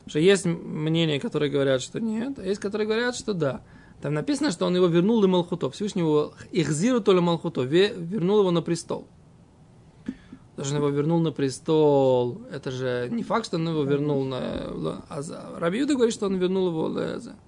Что 0.08 0.20
есть 0.20 0.46
мнения, 0.46 1.20
которые 1.20 1.51
говорят, 1.51 1.82
что 1.82 2.00
нет, 2.00 2.39
а 2.39 2.43
есть, 2.43 2.60
которые 2.60 2.88
говорят, 2.88 3.15
что 3.15 3.34
да. 3.34 3.62
Там 4.01 4.13
написано, 4.13 4.51
что 4.51 4.65
он 4.65 4.75
его 4.75 4.88
вернул 4.88 5.24
и 5.24 5.27
Малхуто. 5.27 5.70
Всевышний 5.70 6.01
его 6.01 6.34
ихзиру 6.51 7.00
то 7.00 7.13
ли 7.13 7.22
Малхуто, 7.22 7.62
ве- 7.62 7.93
вернул 7.98 8.39
его 8.39 8.51
на 8.51 8.62
престол. 8.62 9.08
Даже 10.58 10.72
он 10.72 10.77
его 10.82 10.89
вернул 10.89 11.20
на 11.20 11.32
престол. 11.32 12.41
Это 12.51 12.70
же 12.70 13.08
не 13.12 13.24
факт, 13.24 13.46
что 13.46 13.55
он 13.58 13.67
его 13.70 13.84
вернул 13.84 14.25
на... 14.25 15.01
А 15.10 15.22
за- 15.22 15.46
Раби 15.58 15.79
Юда 15.79 15.93
говорит, 15.96 16.13
что 16.13 16.25
он 16.25 16.36
вернул 16.36 16.67
его 16.67 16.89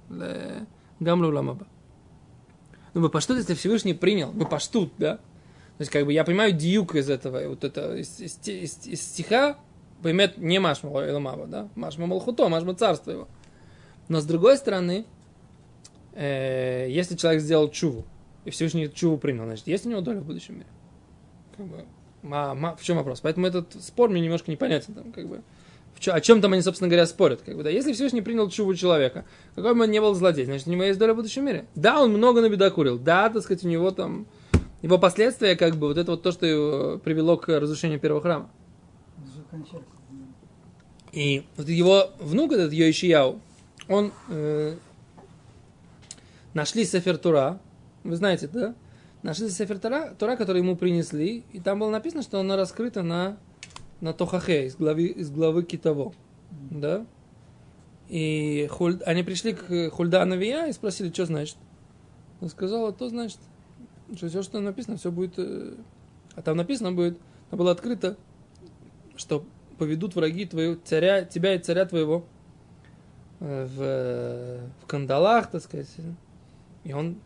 ле- 0.10 0.66
Гамлю 1.02 1.34
Ламаба. 1.34 1.68
Ну, 2.94 3.02
мы 3.02 3.10
паштут, 3.10 3.38
если 3.38 3.54
Всевышний 3.54 3.94
принял, 3.94 4.32
мы 4.34 4.46
паштут, 4.46 4.94
да? 4.98 5.20
То 5.78 5.82
есть, 5.82 5.92
как 5.92 6.06
бы, 6.06 6.14
я 6.14 6.24
понимаю 6.24 6.54
диюк 6.54 6.96
из 6.96 7.10
этого, 7.10 7.48
вот 7.50 7.64
это, 7.64 7.96
из, 7.98 8.20
из, 8.20 8.40
из- 8.48 8.88
из 8.88 9.02
стиха, 9.02 9.58
поймет 10.02 10.38
не 10.38 10.60
Машма 10.60 10.90
Ламаба, 10.90 11.48
да? 11.48 11.70
Машма 11.76 12.06
Малхуто, 12.06 12.48
Машма 12.48 12.76
царство 12.76 13.12
его. 13.12 13.28
Но 14.08 14.22
с 14.22 14.26
другой 14.26 14.58
стороны, 14.58 15.06
э, 16.14 16.88
если 16.90 17.16
человек 17.16 17.42
сделал 17.42 17.70
чуву, 17.70 18.06
и 18.46 18.52
Всевышний 18.52 18.90
чуву 18.90 19.18
принял, 19.18 19.46
значит, 19.46 19.68
есть 19.68 19.86
у 19.86 19.90
него 19.90 20.02
доля 20.02 20.20
в 20.20 20.26
будущем 20.26 20.56
мире? 20.56 20.68
Как 21.58 21.66
бы, 21.66 21.86
ма- 22.22 22.54
ма- 22.54 22.76
в 22.76 22.84
чем 22.84 22.98
вопрос? 22.98 23.20
Поэтому 23.22 23.48
этот 23.48 23.74
спор 23.84 24.10
мне 24.10 24.22
немножко 24.22 24.52
непонятен. 24.52 24.94
Там, 24.94 25.12
как 25.12 25.28
бы, 25.28 25.42
в 25.96 26.00
чё- 26.00 26.14
о 26.14 26.22
чем 26.22 26.42
там 26.42 26.54
они, 26.54 26.62
собственно 26.62 26.88
говоря, 26.90 27.06
спорят? 27.08 27.42
Как 27.42 27.56
бы, 27.58 27.64
да? 27.64 27.70
Если 27.70 27.92
Всевышний 27.94 28.22
принял 28.22 28.50
чуву 28.50 28.76
человека, 28.76 29.26
какой 29.56 29.74
бы 29.74 29.84
он 29.84 29.92
ни 29.92 30.00
был 30.00 30.14
злодей, 30.14 30.46
значит, 30.46 30.68
у 30.68 30.72
него 30.72 30.84
есть 30.84 31.00
доля 31.00 31.14
в 31.14 31.16
будущем 31.18 31.46
мире. 31.46 31.66
Да, 31.76 32.02
он 32.02 32.12
много 32.14 32.42
на 32.42 32.50
бедокурил. 32.50 32.98
Да, 33.00 33.30
так 33.30 33.44
сказать, 33.44 33.66
у 33.66 33.68
него 33.68 33.92
там... 33.92 34.28
Его 34.86 35.00
последствия, 35.00 35.56
как 35.56 35.78
бы, 35.78 35.88
вот 35.88 35.98
это 35.98 36.12
вот 36.12 36.22
то, 36.22 36.32
что 36.32 36.46
его 36.46 37.00
привело 37.00 37.38
к 37.38 37.48
разрушению 37.48 38.00
первого 38.00 38.22
храма. 38.22 38.52
И 41.12 41.44
вот 41.58 41.68
его 41.68 42.12
внук, 42.20 42.52
этот 42.52 42.72
Йоишияу, 42.72 43.42
он 43.90 44.14
э, 44.30 44.76
нашли 46.54 46.86
Сефер 46.86 47.18
Тура, 47.18 47.60
вы 48.04 48.16
знаете, 48.16 48.48
да? 48.48 48.76
Нашли 49.24 49.50
Сефер 49.50 49.80
Тура, 49.80 50.14
Тура, 50.20 50.36
который 50.36 50.62
ему 50.62 50.76
принесли, 50.76 51.44
и 51.52 51.60
там 51.60 51.80
было 51.80 51.90
написано, 51.90 52.22
что 52.22 52.40
она 52.40 52.56
раскрыта 52.56 53.02
на, 53.02 53.40
на 54.02 54.14
Тохахе, 54.14 54.68
из 54.68 54.76
главы, 54.76 55.06
из 55.06 55.32
главы 55.32 55.64
Китово, 55.64 56.14
да? 56.70 57.08
И 58.08 58.70
Хуль- 58.70 59.02
они 59.02 59.24
пришли 59.24 59.54
к 59.54 59.90
Хульда 59.90 60.24
Навия 60.26 60.68
и 60.68 60.74
спросили, 60.74 61.12
что 61.12 61.26
значит. 61.26 61.58
Он 62.40 62.50
сказал, 62.50 62.86
а 62.86 62.92
то 62.92 63.10
значит, 63.10 63.40
что 64.16 64.30
все, 64.30 64.44
что 64.44 64.60
написано, 64.60 64.98
все 64.98 65.12
будет... 65.12 65.34
э, 65.38 65.76
А 66.36 66.42
там 66.42 66.58
написано 66.58 66.92
будет, 66.92 67.18
там 67.50 67.60
было 67.60 67.72
открыто, 67.72 68.18
что 69.16 69.46
поведут 69.78 70.16
враги 70.16 70.46
твоего 70.46 70.78
царя, 70.84 71.24
тебя 71.24 71.56
и 71.56 71.60
царя 71.60 71.86
твоего 71.86 72.26
э, 73.40 73.66
в, 73.66 74.84
в 74.84 74.88
кандалах, 74.88 75.50
так 75.52 75.62
сказать. 75.62 75.90
И 76.84 76.94
он, 76.94 77.18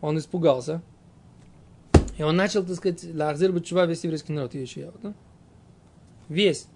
он 0.00 0.18
испугался. 0.18 0.82
И 2.18 2.22
он 2.22 2.36
начал, 2.36 2.64
так 2.64 2.76
сказать, 2.76 3.04
лахзир 3.14 3.58
чува 3.62 3.86
весь 3.86 4.04
еврейский 4.04 4.32
народ, 4.32 4.54
Иешияу, 4.54 4.92
да? 5.02 5.14
Весь. 6.28 6.66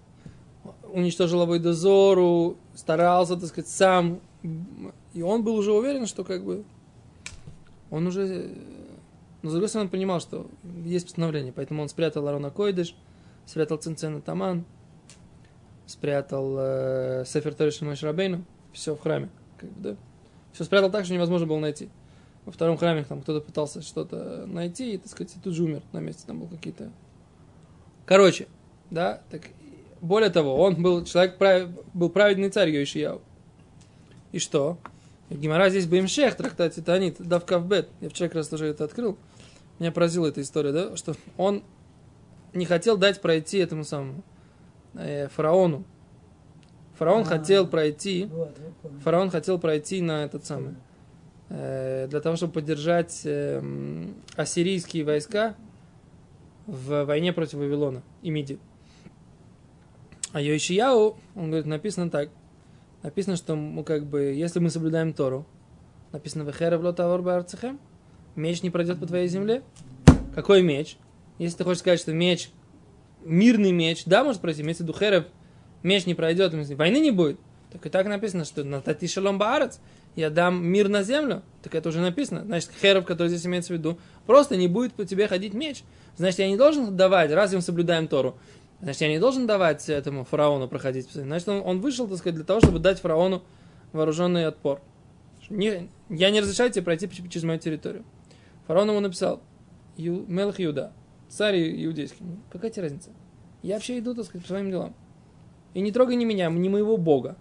Уничтожил 0.91 1.41
Авойдозору, 1.41 2.57
старался, 2.73 3.35
так 3.35 3.49
сказать, 3.49 3.69
сам. 3.69 4.21
И 5.13 5.21
он 5.21 5.43
был 5.43 5.55
уже 5.55 5.71
уверен, 5.71 6.07
что 6.07 6.23
как 6.23 6.43
бы 6.43 6.63
он 7.95 8.07
уже... 8.07 8.51
Но 9.41 9.49
с 9.49 9.53
другой 9.53 9.69
стороны, 9.69 9.87
он 9.87 9.91
понимал, 9.91 10.19
что 10.19 10.49
есть 10.83 11.05
постановление, 11.05 11.53
поэтому 11.53 11.81
он 11.81 11.89
спрятал 11.89 12.27
Арона 12.27 12.49
Койдыш, 12.49 12.95
спрятал 13.45 13.77
Цинцена 13.77 14.21
Таман, 14.21 14.65
спрятал 15.85 16.55
э, 16.57 17.23
Сефер 17.27 17.53
Ториш 17.53 17.79
Рабейну, 18.01 18.43
все 18.73 18.95
в 18.95 19.01
храме, 19.01 19.29
как 19.57 19.69
бы, 19.71 19.81
да. 19.81 19.97
Все 20.51 20.63
спрятал 20.63 20.89
так, 20.89 21.05
что 21.05 21.13
невозможно 21.13 21.45
было 21.47 21.59
найти. 21.59 21.89
Во 22.45 22.51
втором 22.51 22.77
храме 22.77 23.03
там 23.03 23.21
кто-то 23.21 23.45
пытался 23.45 23.81
что-то 23.81 24.45
найти, 24.47 24.93
и, 24.93 24.97
так 24.97 25.09
сказать, 25.09 25.35
и 25.35 25.39
тут 25.39 25.53
же 25.53 25.63
умер 25.63 25.81
на 25.91 25.99
месте, 25.99 26.23
там 26.25 26.39
был 26.39 26.47
какие-то... 26.47 26.91
Короче, 28.05 28.47
да, 28.89 29.21
так, 29.29 29.43
более 30.01 30.29
того, 30.29 30.55
он 30.55 30.81
был 30.81 31.03
человек, 31.05 31.37
прав- 31.37 31.69
был 31.93 32.09
праведный 32.09 32.49
царь 32.49 32.69
Йоишияу. 32.69 33.21
И 34.31 34.39
что? 34.39 34.77
Гимара 35.29 35.69
здесь 35.69 35.87
Баимшех, 35.87 36.35
трактат 36.35 36.75
Титанит, 36.75 37.17
Давкавбет. 37.19 37.89
Я 37.99 38.09
вчера 38.09 38.29
как 38.29 38.35
раз 38.35 38.47
тоже 38.47 38.67
это 38.67 38.83
открыл. 38.83 39.17
Меня 39.79 39.91
поразила 39.91 40.27
эта 40.27 40.41
история, 40.41 40.71
да, 40.71 40.95
что 40.95 41.15
он 41.37 41.63
не 42.53 42.65
хотел 42.65 42.97
дать 42.97 43.21
пройти 43.21 43.57
этому 43.57 43.83
самому 43.83 44.23
э, 44.93 45.27
фараону. 45.29 45.83
Фараон 46.97 47.23
А. 47.23 47.25
хотел 47.25 47.67
пройти, 47.67 48.29
Вот, 48.31 48.57
фараон 49.03 49.29
хотел 49.29 49.59
пройти 49.59 50.01
на 50.01 50.23
этот 50.23 50.45
самый, 50.45 50.75
э, 51.49 52.07
для 52.09 52.21
того, 52.21 52.37
чтобы 52.37 52.53
поддержать 52.53 53.21
э, 53.25 53.61
ассирийские 54.37 55.03
войска 55.03 55.55
в 56.67 57.03
войне 57.03 57.33
против 57.33 57.55
Вавилона 57.55 58.01
и 58.21 58.29
Миди. 58.29 58.59
А 60.31 60.39
Йошияу, 60.39 61.17
он 61.35 61.47
говорит, 61.47 61.65
написано 61.65 62.09
так. 62.09 62.29
Написано, 63.05 63.35
что 63.35 63.55
мы 63.55 63.83
как 63.83 64.07
бы, 64.07 64.33
если 64.33 64.57
мы 64.57 64.71
соблюдаем 64.71 65.13
Тору, 65.13 65.45
написано 66.11 66.41
«Вехерев 66.41 66.81
лотавор 66.81 67.21
баарцехем», 67.21 67.79
меч 68.35 68.63
не 68.63 68.71
пройдет 68.71 68.99
по 68.99 69.05
твоей 69.05 69.27
земле. 69.27 69.61
Какой 70.33 70.63
меч? 70.63 70.97
Если 71.37 71.55
ты 71.55 71.63
хочешь 71.65 71.81
сказать, 71.81 71.99
что 71.99 72.13
меч, 72.13 72.49
мирный 73.23 73.71
меч, 73.71 74.05
да, 74.07 74.23
может 74.23 74.41
пройти, 74.41 74.63
имеется 74.63 74.83
в 74.83 74.87
виду 74.87 74.97
херев, 74.97 75.25
меч 75.83 76.07
не 76.07 76.15
пройдет, 76.15 76.55
войны 76.55 76.97
не 76.97 77.11
будет. 77.11 77.39
Так 77.71 77.85
и 77.85 77.89
так 77.89 78.07
написано, 78.07 78.43
что 78.43 78.63
на 78.63 78.81
тати 78.81 79.07
шалом 79.07 79.37
баарец, 79.37 79.79
я 80.15 80.31
дам 80.31 80.65
мир 80.65 80.89
на 80.89 81.03
землю. 81.03 81.43
Так 81.61 81.75
это 81.75 81.89
уже 81.89 81.99
написано. 81.99 82.43
Значит, 82.43 82.71
херов, 82.81 83.05
который 83.05 83.27
здесь 83.27 83.45
имеется 83.45 83.71
в 83.71 83.77
виду, 83.77 83.99
просто 84.25 84.57
не 84.57 84.67
будет 84.67 84.93
по 84.93 85.05
тебе 85.05 85.27
ходить 85.27 85.53
меч. 85.53 85.83
Значит, 86.17 86.39
я 86.39 86.49
не 86.49 86.57
должен 86.57 86.97
давать, 86.97 87.31
раз 87.31 87.53
мы 87.53 87.61
соблюдаем 87.61 88.07
Тору, 88.07 88.35
значит, 88.81 89.01
я 89.01 89.09
не 89.09 89.19
должен 89.19 89.47
давать 89.47 89.89
этому 89.89 90.23
фараону 90.23 90.67
проходить. 90.67 91.09
Значит, 91.11 91.47
он, 91.49 91.61
он 91.65 91.79
вышел, 91.81 92.07
так 92.07 92.17
сказать, 92.17 92.35
для 92.35 92.45
того, 92.45 92.59
чтобы 92.59 92.79
дать 92.79 92.99
фараону 92.99 93.43
вооруженный 93.91 94.47
отпор. 94.47 94.81
Не, 95.49 95.89
я 96.09 96.31
не 96.31 96.41
разрешаю 96.41 96.71
тебе 96.71 96.83
пройти 96.83 97.09
через 97.09 97.43
мою 97.43 97.59
территорию. 97.59 98.03
Фараон 98.67 98.89
ему 98.89 98.99
написал, 98.99 99.41
Ю, 99.95 100.25
Мелах 100.27 100.59
Иуда, 100.59 100.91
царь 101.29 101.57
иудейский. 101.85 102.25
Какая 102.51 102.71
тебе 102.71 102.83
разница? 102.83 103.11
Я 103.61 103.75
вообще 103.75 103.99
иду, 103.99 104.13
так 104.15 104.25
сказать, 104.25 104.43
по 104.43 104.47
своим 104.47 104.69
делам. 104.69 104.95
И 105.73 105.81
не 105.81 105.91
трогай 105.91 106.15
ни 106.15 106.25
меня, 106.25 106.49
ни 106.49 106.69
моего 106.69 106.97
бога. 106.97 107.37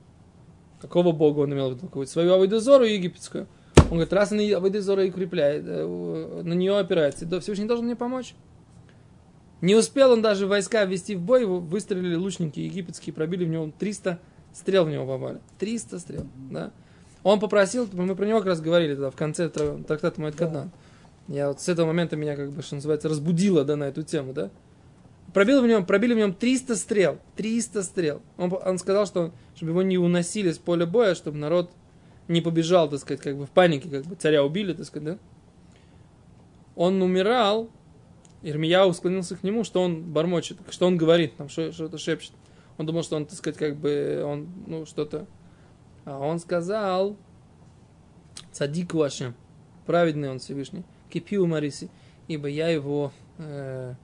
Какого 0.81 1.13
бога 1.13 1.41
он 1.41 1.53
имел 1.53 1.71
в 1.71 1.77
виду? 1.77 2.07
Свою 2.07 2.35
Авойдозору 2.35 2.85
египетскую. 2.85 3.47
Он 3.77 3.91
говорит, 3.91 4.13
раз 4.13 4.33
она 4.33 4.43
Авойдозору 4.43 5.03
и 5.03 5.11
укрепляет, 5.11 5.65
э, 5.67 6.43
на 6.45 6.53
нее 6.53 6.79
опирается, 6.79 7.27
Всевышний 7.41 7.67
должен 7.67 7.87
мне 7.87 7.97
помочь. 7.97 8.35
Не 9.65 9.77
успел 9.77 10.13
он 10.13 10.21
даже 10.21 10.47
войска 10.47 10.85
ввести 10.85 11.17
в 11.17 11.23
бой, 11.23 11.41
его 11.41 11.59
выстрелили 11.59 12.17
лучники 12.17 12.61
египетские, 12.61 13.15
пробили 13.15 13.47
в 13.47 13.49
него 13.49 13.73
300 13.79 14.19
стрел 14.53 14.85
в 14.85 14.91
него 14.91 15.07
попали. 15.07 15.41
300 15.59 15.99
стрел, 16.01 16.27
да. 16.51 16.71
Он 17.23 17.41
попросил, 17.41 17.89
мы 17.95 18.15
про 18.15 18.27
него 18.27 18.41
как 18.41 18.49
раз 18.49 18.61
говорили 18.61 18.93
тогда 18.93 19.11
в 19.11 19.17
конце 19.17 19.49
трактата 19.49 20.21
Моэд 20.21 20.35
Каднан. 20.37 20.71
Я 21.29 21.49
вот 21.49 21.63
с 21.63 21.69
этого 21.71 21.87
момента 21.87 22.15
меня, 22.15 22.37
как 22.37 22.53
бы, 22.53 22.61
что 22.61 22.75
называется, 22.75 23.09
разбудило, 23.09 23.65
да, 23.65 23.77
на 23.77 23.85
эту 23.85 24.03
тему, 24.03 24.35
да. 24.35 24.51
Пробил 25.33 25.63
в 25.63 25.67
нем, 25.67 25.87
пробили 25.87 26.13
в 26.13 26.19
нем 26.19 26.35
300 26.35 26.77
стрел. 26.77 27.19
300 27.37 27.85
стрел. 27.85 28.21
Он, 28.37 28.53
он 28.67 28.77
сказал, 28.77 29.07
что 29.07 29.33
чтобы 29.57 29.71
его 29.71 29.81
не 29.83 29.97
уносили 29.97 30.53
с 30.53 30.59
поля 30.59 30.85
боя, 30.85 31.15
чтобы 31.15 31.39
народ 31.39 31.71
не 32.29 32.43
побежал, 32.43 32.91
так 32.91 33.01
сказать, 33.01 33.23
как 33.23 33.39
бы 33.39 33.47
в 33.47 33.51
панике, 33.51 33.89
как 33.89 34.05
бы 34.05 34.15
царя 34.17 34.45
убили, 34.45 34.75
так 34.75 34.85
сказать, 34.85 35.15
да. 35.15 35.19
Он 36.77 37.01
умирал, 37.01 37.71
Ирмияу 38.45 38.93
склонился 38.93 39.37
к 39.37 39.43
нему, 39.43 39.65
что 39.65 39.83
он 39.83 40.13
бормочет, 40.13 40.59
что 40.69 40.87
он 40.87 40.99
говорит, 40.99 41.35
там 41.37 41.49
что-то 41.49 41.97
шепчет. 41.97 42.33
Он 42.77 42.85
думал, 42.85 43.03
что 43.03 43.17
он, 43.17 43.25
так 43.25 43.37
сказать, 43.37 43.57
как 43.59 43.77
бы, 43.77 44.23
он, 44.25 44.49
ну, 44.67 44.85
что-то... 44.85 45.27
А 46.05 46.19
он 46.19 46.39
сказал, 46.39 47.17
цадик 48.53 48.93
вашим, 48.93 49.35
праведный 49.87 50.31
он 50.31 50.39
Всевышний, 50.39 50.85
кипиу 51.09 51.47
мариси, 51.47 51.89
ибо 52.29 52.47
я 52.49 52.69
его 52.69 53.13
э, 53.39 53.95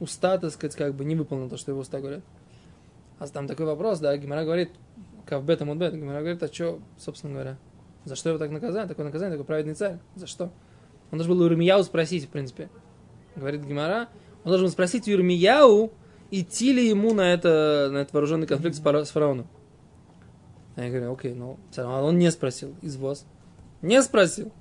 уста, 0.00 0.36
так 0.36 0.50
сказать, 0.50 0.76
как 0.76 0.94
бы 0.94 1.06
не 1.06 1.14
выполнил 1.14 1.48
то, 1.48 1.56
что 1.56 1.70
его 1.70 1.80
уста 1.80 2.00
говорят. 2.00 2.22
А 3.18 3.26
там 3.28 3.46
такой 3.46 3.64
вопрос, 3.64 4.00
да, 4.00 4.14
Гимара 4.18 4.44
говорит, 4.44 4.70
Кавбета 5.24 5.64
Мудбет, 5.64 5.94
Гимара 5.94 6.20
говорит, 6.20 6.42
а 6.42 6.52
что, 6.52 6.80
собственно 6.98 7.32
говоря, 7.32 7.56
за 8.04 8.14
что 8.16 8.28
его 8.28 8.38
так 8.38 8.50
наказали, 8.50 8.86
такое 8.86 9.06
наказание, 9.06 9.38
такой 9.38 9.46
праведный 9.46 9.74
царь, 9.74 9.98
за 10.14 10.26
что? 10.26 10.50
Он 11.10 11.18
должен 11.18 11.34
был 11.34 11.42
у 11.42 11.48
Ирмияу 11.48 11.82
спросить, 11.82 12.26
в 12.26 12.28
принципе, 12.28 12.68
говорит 13.36 13.64
Гимара, 13.64 14.08
он 14.44 14.50
должен 14.50 14.68
спросить 14.68 15.08
у 15.08 15.12
Ирмияу, 15.12 15.92
идти 16.30 16.72
ли 16.72 16.88
ему 16.88 17.14
на, 17.14 17.32
это, 17.32 17.88
на 17.92 17.98
этот 17.98 18.12
вооруженный 18.12 18.46
конфликт 18.46 18.76
с 18.76 19.10
фараоном. 19.10 19.46
А 20.76 20.84
я 20.84 20.90
говорю, 20.90 21.12
окей, 21.12 21.34
ну, 21.34 21.58
а 21.76 22.02
он 22.02 22.18
не 22.18 22.30
спросил, 22.30 22.74
извоз. 22.82 23.24
Не 23.82 24.02
спросил. 24.02 24.52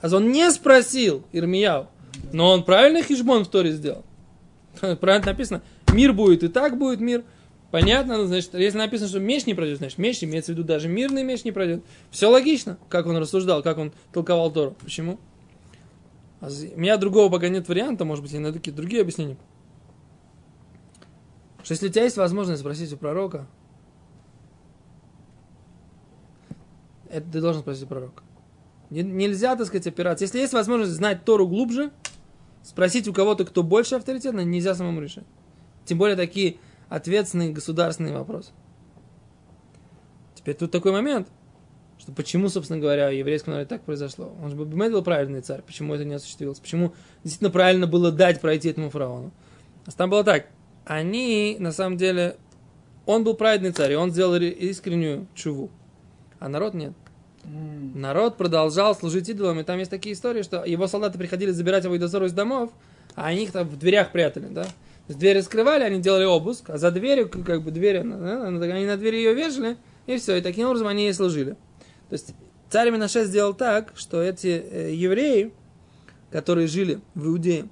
А 0.00 0.14
он 0.14 0.30
не 0.30 0.50
спросил 0.50 1.24
Ирмияу. 1.32 1.88
Но 2.32 2.50
он 2.50 2.64
правильно 2.64 3.02
хижбон 3.02 3.44
в 3.44 3.48
Торе 3.48 3.72
сделал. 3.72 4.04
Правильно 4.80 5.26
написано, 5.26 5.62
мир 5.92 6.12
будет 6.12 6.44
и 6.44 6.48
так 6.48 6.78
будет 6.78 7.00
мир. 7.00 7.24
Понятно, 7.70 8.18
ну, 8.18 8.24
значит, 8.26 8.54
если 8.54 8.78
написано, 8.78 9.08
что 9.08 9.18
меч 9.18 9.44
не 9.44 9.54
пройдет, 9.54 9.78
значит, 9.78 9.98
меч 9.98 10.22
имеется 10.22 10.52
в 10.52 10.54
виду 10.54 10.66
даже 10.66 10.88
мирный 10.88 11.24
меч 11.24 11.44
не 11.44 11.52
пройдет. 11.52 11.82
Все 12.10 12.30
логично, 12.30 12.78
как 12.88 13.06
он 13.06 13.16
рассуждал, 13.16 13.62
как 13.62 13.78
он 13.78 13.92
толковал 14.12 14.52
Тору. 14.52 14.76
Почему? 14.82 15.18
А 16.40 16.48
у 16.48 16.78
меня 16.78 16.96
другого 16.96 17.30
пока 17.30 17.48
нет 17.48 17.68
варианта, 17.68 18.04
может 18.04 18.22
быть, 18.22 18.32
я 18.32 18.40
найду 18.40 18.58
какие-то 18.58 18.80
другие 18.80 19.02
объяснения. 19.02 19.36
Что 21.62 21.72
если 21.72 21.88
у 21.88 21.90
тебя 21.90 22.04
есть 22.04 22.16
возможность 22.16 22.60
спросить 22.60 22.92
у 22.92 22.96
пророка, 22.96 23.46
это 27.08 27.30
ты 27.30 27.40
должен 27.40 27.62
спросить 27.62 27.84
у 27.84 27.86
пророка. 27.86 28.22
Нельзя, 28.90 29.56
так 29.56 29.66
сказать, 29.66 29.86
опираться. 29.86 30.24
Если 30.24 30.38
есть 30.38 30.52
возможность 30.52 30.92
знать 30.92 31.24
Тору 31.24 31.48
глубже, 31.48 31.90
спросить 32.62 33.08
у 33.08 33.12
кого-то, 33.12 33.44
кто 33.44 33.62
больше 33.62 33.96
авторитетно, 33.96 34.42
нельзя 34.42 34.74
самому 34.74 35.00
решить. 35.00 35.24
Тем 35.86 35.98
более 35.98 36.16
такие 36.16 36.58
ответственные 36.88 37.52
государственные 37.52 38.14
вопросы. 38.14 38.52
Теперь 40.34 40.54
тут 40.54 40.70
такой 40.70 40.92
момент, 40.92 41.28
что 41.98 42.12
почему, 42.12 42.48
собственно 42.48 42.80
говоря, 42.80 43.08
в 43.08 43.14
еврейском 43.14 43.52
народе 43.52 43.68
так 43.68 43.82
произошло. 43.82 44.34
Он 44.42 44.50
же 44.50 44.56
был 44.56 45.02
правильный 45.02 45.40
царь, 45.40 45.62
почему 45.62 45.94
это 45.94 46.04
не 46.04 46.14
осуществилось, 46.14 46.58
почему 46.58 46.92
действительно 47.24 47.50
правильно 47.50 47.86
было 47.86 48.12
дать 48.12 48.40
пройти 48.40 48.68
этому 48.68 48.90
фараону. 48.90 49.32
А 49.86 49.90
там 49.92 50.10
было 50.10 50.24
так, 50.24 50.46
они, 50.84 51.56
на 51.58 51.72
самом 51.72 51.96
деле, 51.96 52.36
он 53.06 53.24
был 53.24 53.34
праведный 53.34 53.72
царь, 53.72 53.92
и 53.92 53.96
он 53.96 54.10
сделал 54.10 54.34
искреннюю 54.36 55.26
чуву, 55.34 55.70
а 56.38 56.48
народ 56.48 56.74
нет. 56.74 56.92
Народ 57.44 58.36
продолжал 58.36 58.94
служить 58.96 59.28
идолам, 59.28 59.60
и 59.60 59.62
там 59.62 59.78
есть 59.78 59.90
такие 59.90 60.14
истории, 60.14 60.42
что 60.42 60.64
его 60.64 60.88
солдаты 60.88 61.16
приходили 61.16 61.52
забирать 61.52 61.84
его 61.84 61.96
дозору 61.96 62.26
из 62.26 62.32
домов, 62.32 62.72
а 63.14 63.26
они 63.26 63.44
их 63.44 63.52
там 63.52 63.68
в 63.68 63.78
дверях 63.78 64.10
прятали, 64.10 64.48
да. 64.50 64.64
То 64.64 65.10
есть 65.10 65.20
двери 65.20 65.40
скрывали, 65.40 65.84
они 65.84 66.00
делали 66.00 66.24
обыск, 66.24 66.68
а 66.70 66.78
за 66.78 66.90
дверью, 66.90 67.28
как 67.28 67.62
бы 67.62 67.70
дверь, 67.70 68.00
они 68.00 68.86
на 68.86 68.96
двери 68.96 69.18
ее 69.18 69.34
вешали, 69.34 69.76
и 70.06 70.18
все, 70.18 70.36
и 70.36 70.40
таким 70.40 70.66
образом 70.66 70.88
они 70.88 71.04
ей 71.04 71.14
служили. 71.14 71.56
То 72.08 72.12
есть 72.12 72.34
царь 72.70 72.90
Минаше 72.90 73.24
сделал 73.24 73.54
так, 73.54 73.92
что 73.94 74.22
эти 74.22 74.48
э, 74.48 74.94
евреи, 74.94 75.52
которые 76.30 76.66
жили 76.66 77.00
в 77.14 77.26
Иудее, 77.26 77.68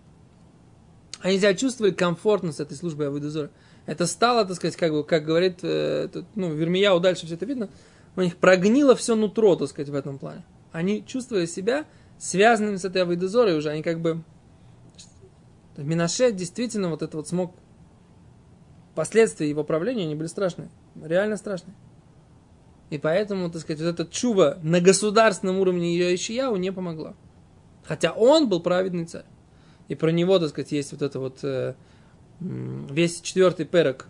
они 1.21 1.39
себя 1.39 1.55
чувствовали 1.55 1.93
комфортно 1.93 2.53
с 2.53 2.61
этой 2.61 2.77
службой 2.77 3.09
Авойдозора. 3.09 3.51
Это 3.87 4.07
стало, 4.07 4.45
так 4.45 4.57
сказать, 4.57 4.77
как 4.77 4.93
бы, 4.93 5.05
как 5.05 5.25
говорит, 5.25 5.61
э, 5.63 6.09
ну, 6.35 6.53
Вермияу 6.53 7.01
дальше 7.01 7.27
все 7.27 7.35
это 7.35 7.47
видно, 7.47 7.71
у 8.17 8.21
них 8.21 8.37
прогнило 8.37 8.95
все 8.95 9.15
нутро, 9.15 9.57
так 9.57 9.69
сказать, 9.69 9.89
в 9.89 9.95
этом 9.95 10.19
плане. 10.19 10.45
Они 10.73 11.05
чувствовали 11.05 11.47
себя 11.47 11.87
связанными 12.19 12.77
с 12.77 12.85
этой 12.85 13.03
Авойдозорой 13.03 13.57
уже, 13.57 13.71
они 13.71 13.83
как 13.83 14.01
бы... 14.01 14.23
Минаше 15.77 16.33
действительно 16.33 16.89
вот 16.91 17.03
это 17.03 17.17
вот 17.17 17.29
смог... 17.29 17.55
Последствия 18.95 19.49
его 19.49 19.65
правления, 19.65 20.05
они 20.05 20.15
были 20.15 20.29
страшные, 20.29 20.69
реально 20.95 21.37
страшные. 21.37 21.75
И 22.95 22.99
поэтому, 22.99 23.51
так 23.51 23.61
сказать, 23.63 23.83
вот 23.83 23.89
эта 23.89 24.07
чува 24.07 24.57
на 24.63 24.81
государственном 24.81 25.59
уровне 25.59 25.95
ее 25.95 26.15
Ишияу 26.15 26.55
не 26.55 26.71
помогла. 26.71 27.17
Хотя 27.83 28.13
он 28.13 28.49
был 28.49 28.61
праведный 28.61 29.05
царь. 29.05 29.25
И 29.89 29.97
про 29.97 30.11
него, 30.11 30.39
так 30.39 30.51
сказать, 30.51 30.71
есть 30.71 30.93
вот 30.93 31.03
это 31.03 31.19
вот 31.19 31.41
э, 31.43 31.75
весь 32.39 33.21
четвертый 33.21 33.67
перек, 33.67 34.07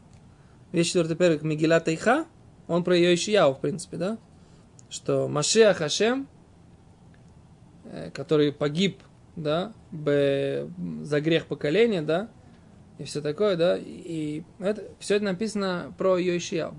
весь 0.70 0.88
четвертый 0.88 1.16
перек 1.16 1.40
Мегила 1.40 1.80
Тайха, 1.80 2.26
он 2.68 2.84
про 2.84 2.94
ее 2.94 3.14
Ишияу, 3.14 3.54
в 3.54 3.60
принципе, 3.60 3.96
да? 3.96 4.18
Что 4.90 5.28
Машеа 5.28 5.72
Хашем, 5.72 6.28
э, 7.86 8.10
который 8.10 8.52
погиб, 8.52 8.98
да, 9.34 9.72
за 9.92 11.20
грех 11.22 11.46
поколения, 11.46 12.02
да, 12.02 12.28
и 12.98 13.04
все 13.04 13.22
такое, 13.22 13.56
да, 13.56 13.78
и 13.78 14.42
это, 14.58 14.84
все 14.98 15.16
это 15.16 15.24
написано 15.24 15.94
про 15.96 16.18
ее 16.18 16.36
Ишияу. 16.36 16.74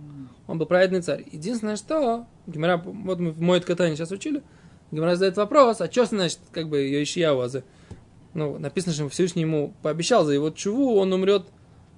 Он 0.47 0.57
был 0.57 0.65
праведный 0.65 1.01
царь. 1.01 1.25
Единственное, 1.31 1.75
что, 1.75 2.27
Гимара, 2.47 2.77
вот 2.77 3.19
мы 3.19 3.31
в 3.31 3.41
Моет 3.41 3.65
Катане 3.65 3.95
сейчас 3.95 4.11
учили, 4.11 4.43
Гимара 4.91 5.15
задает 5.15 5.37
вопрос, 5.37 5.81
а 5.81 5.91
что 5.91 6.05
значит, 6.05 6.39
как 6.51 6.69
бы, 6.69 7.05
а 7.23 7.63
ну, 8.35 8.59
написано, 8.59 8.93
что 8.93 9.09
Всевышний 9.09 9.43
ему 9.43 9.73
пообещал 9.81 10.25
за 10.25 10.33
его 10.33 10.49
чуву, 10.49 10.95
он 10.95 11.13
умрет 11.13 11.47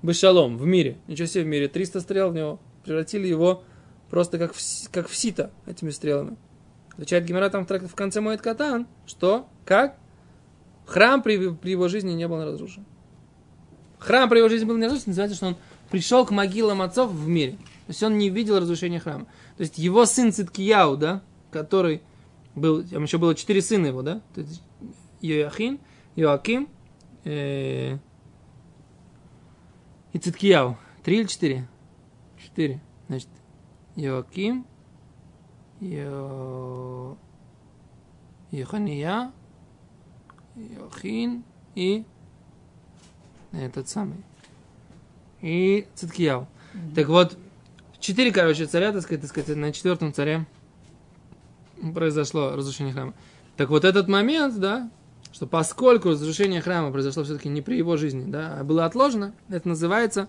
бешалом 0.04 0.58
в 0.58 0.66
мире. 0.66 0.98
Ничего 1.08 1.28
себе 1.28 1.44
в 1.44 1.48
мире. 1.48 1.68
300 1.68 2.00
стрел 2.02 2.30
в 2.30 2.36
него. 2.36 2.60
Превратили 2.86 3.28
его 3.28 3.64
просто 4.10 4.38
как 4.38 4.54
в, 4.54 4.92
как 4.92 5.10
в 5.10 5.16
сито 5.16 5.52
этими 5.66 5.90
стрелами. 5.90 6.38
Отвечает 6.94 7.26
Гимара 7.26 7.50
там 7.50 7.66
в 7.66 7.96
конце 7.96 8.22
Моет 8.22 8.42
Катан, 8.42 8.88
что, 9.06 9.48
как? 9.66 9.98
Храм 10.86 11.22
при, 11.22 11.54
при 11.54 11.72
его 11.72 11.88
жизни 11.88 12.14
не 12.14 12.28
был 12.28 12.44
разрушен. 12.44 12.86
Храм 14.00 14.30
при 14.30 14.38
его 14.38 14.48
жизни 14.48 14.66
был 14.66 14.78
не 14.78 14.86
разрушен, 14.86 15.06
называется, 15.08 15.36
что 15.36 15.48
он 15.48 15.58
пришел 15.90 16.26
к 16.26 16.32
могилам 16.32 16.82
отцов 16.82 17.12
в 17.12 17.28
мире. 17.28 17.58
То 17.88 17.92
есть 17.92 18.04
он 18.04 18.18
не 18.18 18.30
видел 18.30 18.60
разрушения 18.60 19.00
храма. 19.00 19.26
То 19.56 19.62
есть 19.62 19.78
его 19.78 20.06
сын 20.06 20.34
Циткияу, 20.34 20.98
да, 20.98 21.24
который 21.52 22.02
был, 22.54 22.84
там 22.84 23.04
еще 23.04 23.18
было 23.18 23.34
четыре 23.34 23.62
сына 23.62 23.88
его, 23.88 24.02
да, 24.02 24.22
то 24.36 24.42
есть 24.42 24.62
Йоахин, 25.22 25.80
Йоаким 26.16 26.68
э, 27.24 27.98
и 30.12 30.20
Циткияу. 30.20 30.78
Три 31.04 31.22
или 31.22 31.28
четыре? 31.28 31.68
Четыре. 32.38 32.82
Значит, 33.08 33.30
Йоаким, 33.96 34.66
Йо... 35.80 37.18
Йохания, 38.52 39.32
Йохин 40.56 41.44
и 41.76 42.06
этот 43.52 43.88
самый. 43.90 44.24
И 45.42 45.88
Циткияу. 45.96 46.48
Mm-hmm. 46.74 46.96
Так 46.96 47.08
вот, 47.08 47.38
четыре, 48.00 48.32
короче, 48.32 48.66
царя, 48.66 48.92
так 48.92 49.02
сказать, 49.02 49.22
так 49.22 49.30
сказать, 49.30 49.56
на 49.56 49.72
четвертом 49.72 50.14
царе 50.14 50.46
произошло 51.94 52.56
разрушение 52.56 52.94
храма. 52.94 53.14
Так 53.56 53.70
вот 53.70 53.84
этот 53.86 54.08
момент, 54.08 54.60
да, 54.60 54.90
что 55.32 55.48
поскольку 55.48 56.10
разрушение 56.10 56.62
храма 56.62 56.92
произошло 56.92 57.24
все-таки 57.24 57.50
не 57.50 57.62
при 57.62 57.78
его 57.78 57.98
жизни, 57.98 58.26
да, 58.30 58.58
а 58.60 58.64
было 58.64 58.86
отложено, 58.86 59.34
это 59.50 59.68
называется, 59.68 60.28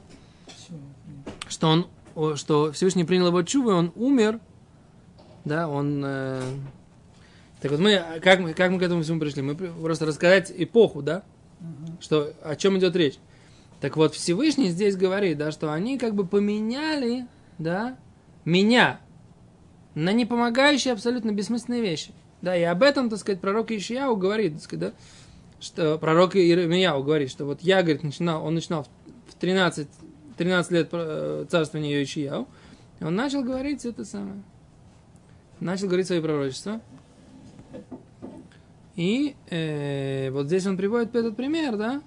что 1.48 1.68
он, 2.14 2.36
что 2.36 2.72
Всевышний 2.72 3.04
принял 3.04 3.28
его 3.28 3.42
чувы, 3.42 3.72
он 3.74 3.92
умер, 3.96 4.40
да, 5.44 5.68
он... 5.68 6.02
э, 6.04 6.42
так 7.60 7.70
вот 7.70 7.80
мы, 7.80 8.02
как 8.22 8.40
мы, 8.40 8.54
как 8.54 8.70
мы 8.70 8.78
к 8.78 8.82
этому 8.82 9.02
всему 9.02 9.18
пришли? 9.20 9.42
Мы 9.42 9.54
просто 9.54 10.06
рассказать 10.06 10.52
эпоху, 10.54 11.02
да, 11.02 11.22
Мгм. 11.60 11.98
что, 12.00 12.32
о 12.42 12.54
чем 12.54 12.78
идет 12.78 12.94
речь. 12.94 13.18
Так 13.80 13.96
вот, 13.96 14.14
Всевышний 14.14 14.68
здесь 14.68 14.96
говорит, 14.96 15.38
да, 15.38 15.50
что 15.52 15.72
они 15.72 15.98
как 15.98 16.14
бы 16.14 16.26
поменяли, 16.26 17.26
да, 17.58 17.96
меня 18.44 19.00
на 19.94 20.12
непомогающие 20.12 20.92
абсолютно 20.92 21.32
бессмысленные 21.32 21.82
вещи. 21.82 22.12
Да, 22.40 22.56
и 22.56 22.62
об 22.62 22.82
этом, 22.82 23.10
так 23.10 23.18
сказать, 23.18 23.40
пророк 23.40 23.70
Ишияу 23.72 24.16
говорит, 24.16 24.54
так 24.54 24.62
сказать, 24.62 24.92
да, 24.92 24.92
что 25.60 25.98
пророк 25.98 26.36
Иеремияу 26.36 27.02
говорит, 27.02 27.30
что 27.30 27.44
вот 27.44 27.62
я, 27.62 27.82
говорит, 27.82 28.04
начинал, 28.04 28.44
он 28.44 28.54
начинал 28.54 28.86
в 29.28 29.34
13, 29.34 29.88
13 30.36 30.72
лет 30.72 30.88
э, 30.92 31.46
царствования 31.48 32.02
Ишияу, 32.02 32.46
и 33.00 33.04
он 33.04 33.16
начал 33.16 33.42
говорить 33.42 33.84
это 33.84 34.04
самое, 34.04 34.40
начал 35.58 35.88
говорить 35.88 36.06
свои 36.06 36.20
пророчества, 36.20 36.80
и 38.94 39.34
э, 39.50 40.30
вот 40.30 40.46
здесь 40.46 40.66
он 40.66 40.76
приводит 40.76 41.16
этот 41.16 41.36
пример, 41.36 41.76
да, 41.76 42.02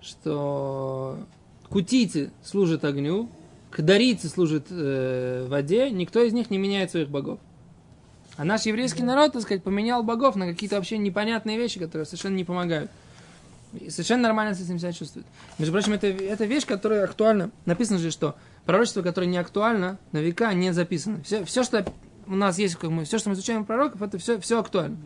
что 0.00 1.18
кутийцы 1.68 2.30
служат 2.42 2.84
огню, 2.84 3.28
кадарийцы 3.70 4.28
служат 4.28 4.66
э, 4.70 5.46
воде, 5.48 5.90
никто 5.90 6.22
из 6.22 6.32
них 6.32 6.50
не 6.50 6.58
меняет 6.58 6.90
своих 6.90 7.08
богов. 7.08 7.38
А 8.36 8.44
наш 8.44 8.66
еврейский 8.66 9.02
народ, 9.02 9.32
так 9.32 9.42
сказать, 9.42 9.62
поменял 9.64 10.02
богов 10.02 10.36
на 10.36 10.46
какие-то 10.46 10.76
вообще 10.76 10.96
непонятные 10.98 11.58
вещи, 11.58 11.80
которые 11.80 12.06
совершенно 12.06 12.36
не 12.36 12.44
помогают. 12.44 12.90
И 13.72 13.90
совершенно 13.90 14.22
нормально 14.22 14.54
с 14.54 14.60
этим 14.60 14.78
себя 14.78 14.92
чувствует. 14.92 15.26
Между 15.58 15.72
прочим, 15.72 15.92
это, 15.92 16.06
это 16.06 16.44
вещь, 16.44 16.64
которая 16.64 17.04
актуальна. 17.04 17.50
Написано 17.66 17.98
же, 17.98 18.10
что 18.10 18.36
пророчество, 18.64 19.02
которое 19.02 19.26
не 19.26 19.38
актуально, 19.38 19.98
на 20.12 20.18
века 20.18 20.52
не 20.54 20.72
записано. 20.72 21.22
Все, 21.22 21.44
все 21.44 21.64
что 21.64 21.84
у 22.26 22.36
нас 22.36 22.58
есть, 22.58 22.76
как 22.76 22.90
мы, 22.90 23.04
все, 23.04 23.18
что 23.18 23.30
мы 23.30 23.34
изучаем 23.34 23.64
пророков, 23.64 24.02
это 24.02 24.18
все, 24.18 24.38
все 24.38 24.60
актуально. 24.60 24.96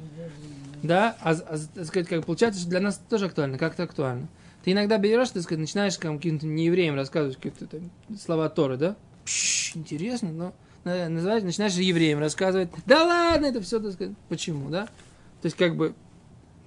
Да, 0.82 1.16
а, 1.22 1.32
а, 1.32 1.58
так 1.74 1.86
сказать, 1.86 2.08
как 2.08 2.26
получается, 2.26 2.60
что 2.60 2.70
для 2.70 2.80
нас 2.80 3.00
тоже 3.08 3.26
актуально, 3.26 3.56
как-то 3.56 3.84
актуально. 3.84 4.26
Ты 4.64 4.72
иногда 4.72 4.98
берешь, 4.98 5.30
так 5.30 5.42
сказать, 5.42 5.60
начинаешь 5.60 5.98
как, 5.98 6.12
каким-то 6.16 6.46
неевреям 6.46 6.94
рассказывать 6.94 7.36
какие-то 7.36 7.66
там 7.66 7.90
слова 8.18 8.48
Торы, 8.48 8.76
да? 8.76 8.96
Пш, 9.24 9.76
интересно, 9.76 10.30
но 10.32 10.52
на- 10.84 11.08
называть, 11.08 11.44
начинаешь 11.44 11.74
евреям 11.74 12.20
рассказывать, 12.20 12.70
да 12.86 13.04
ладно, 13.04 13.46
это 13.46 13.60
все, 13.60 13.80
так 13.80 13.92
сказать, 13.92 14.14
почему, 14.28 14.70
да? 14.70 14.86
То 15.40 15.46
есть, 15.46 15.56
как 15.56 15.76
бы, 15.76 15.94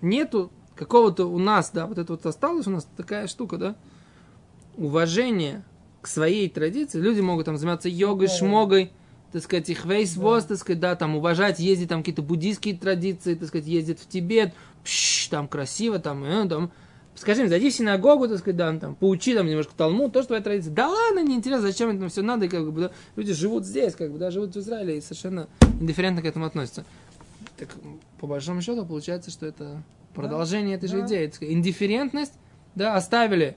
нету 0.02 0.52
какого-то 0.76 1.26
у 1.26 1.38
нас, 1.40 1.72
да, 1.74 1.86
вот 1.86 1.98
это 1.98 2.14
вот 2.14 2.26
осталось 2.26 2.68
у 2.68 2.72
нас 2.72 2.88
такая 2.98 3.28
штука, 3.28 3.58
да, 3.58 3.76
уважение 4.78 5.64
к 6.02 6.08
своей 6.08 6.50
традиции. 6.50 7.00
Люди 7.00 7.22
могут 7.22 7.46
там 7.46 7.58
заниматься 7.58 7.90
йогой, 7.90 8.28
Да. 8.28 8.34
шмогой, 8.34 8.92
так 9.32 9.42
сказать, 9.44 9.70
их 9.70 9.86
весь 9.86 10.16
воз, 10.18 10.46
так 10.46 10.58
сказать, 10.58 10.80
да, 10.80 10.96
там 10.96 11.16
уважать, 11.16 11.60
ездить 11.60 11.90
там 11.90 12.02
какие-то 12.02 12.22
буддийские 12.22 12.78
традиции, 12.78 13.36
так 13.36 13.48
сказать, 13.48 13.68
ездить 13.68 14.00
в 14.00 14.08
Тибет, 14.08 14.54
пш, 14.84 15.28
там 15.30 15.48
красиво, 15.48 16.00
там, 16.00 16.24
э, 16.24 16.48
там, 16.48 16.72
скажи 17.16 17.42
им, 17.42 17.50
зайди 17.50 17.70
в 17.70 17.74
синагогу, 17.74 18.28
так 18.28 18.40
сказать, 18.40 18.58
да, 18.58 18.78
там, 18.78 18.96
поучи 18.96 19.34
там 19.34 19.48
немножко 19.48 19.74
Талмуд, 19.76 20.14
тоже 20.14 20.28
твоя 20.28 20.42
традиция. 20.42 20.74
Да 20.74 20.90
ладно, 20.90 21.24
неинтересно, 21.24 21.62
зачем 21.68 21.90
это 21.90 22.10
все 22.10 22.22
надо, 22.22 22.46
и 22.46 22.50
как 22.50 22.72
бы, 22.72 22.82
да, 22.82 22.92
люди 23.16 23.34
живут 23.34 23.66
здесь, 23.66 23.96
как 23.96 24.12
бы, 24.12 24.18
да, 24.18 24.32
живут 24.32 24.56
в 24.56 24.60
Израиле 24.60 24.98
и 24.98 25.02
совершенно 25.02 25.48
индифферентно 25.80 26.22
к 26.22 26.26
этому 26.26 26.46
относятся. 26.46 26.86
Так, 27.58 27.70
по 28.20 28.28
большому 28.28 28.62
счету, 28.62 28.86
получается, 28.86 29.32
что 29.32 29.46
это 29.46 29.82
продолжение 30.14 30.76
этой 30.76 30.90
же 30.90 31.00
да. 31.02 31.08
идеи. 31.08 31.32
Сказать, 31.34 31.54
индифферентность, 31.54 32.34
да, 32.76 32.96
оставили, 32.96 33.56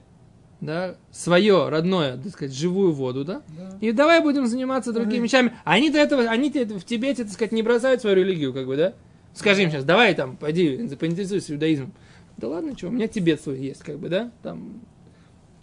да, 0.61 0.95
свое 1.11 1.69
родное, 1.69 2.17
так 2.17 2.31
сказать, 2.31 2.53
живую 2.53 2.91
воду, 2.93 3.25
да, 3.25 3.41
Да. 3.57 3.77
и 3.81 3.91
давай 3.91 4.21
будем 4.21 4.45
заниматься 4.47 4.93
другими 4.93 5.19
Ага. 5.19 5.23
вещами. 5.25 5.53
Они-то 5.63 5.97
этого, 5.97 6.23
они-то 6.23 6.65
в 6.79 6.83
Тибете, 6.85 7.23
так 7.23 7.33
сказать, 7.33 7.51
не 7.51 7.63
бросают 7.63 8.01
свою 8.01 8.15
религию, 8.15 8.53
как 8.53 8.67
бы, 8.67 8.75
да? 8.77 8.93
Скажи 9.33 9.63
им 9.63 9.71
сейчас, 9.71 9.85
давай 9.85 10.15
там, 10.15 10.35
пойди, 10.37 10.87
поинтересуйся 10.99 11.53
иудаизмом. 11.53 11.93
Да 12.39 12.47
ладно, 12.47 12.77
что, 12.77 12.87
у 12.87 12.91
меня 12.91 13.07
Тибет 13.07 13.41
свой 13.41 13.59
есть, 13.59 13.83
как 13.83 13.99
бы, 13.99 14.09
да? 14.09 14.31
Там, 14.41 14.81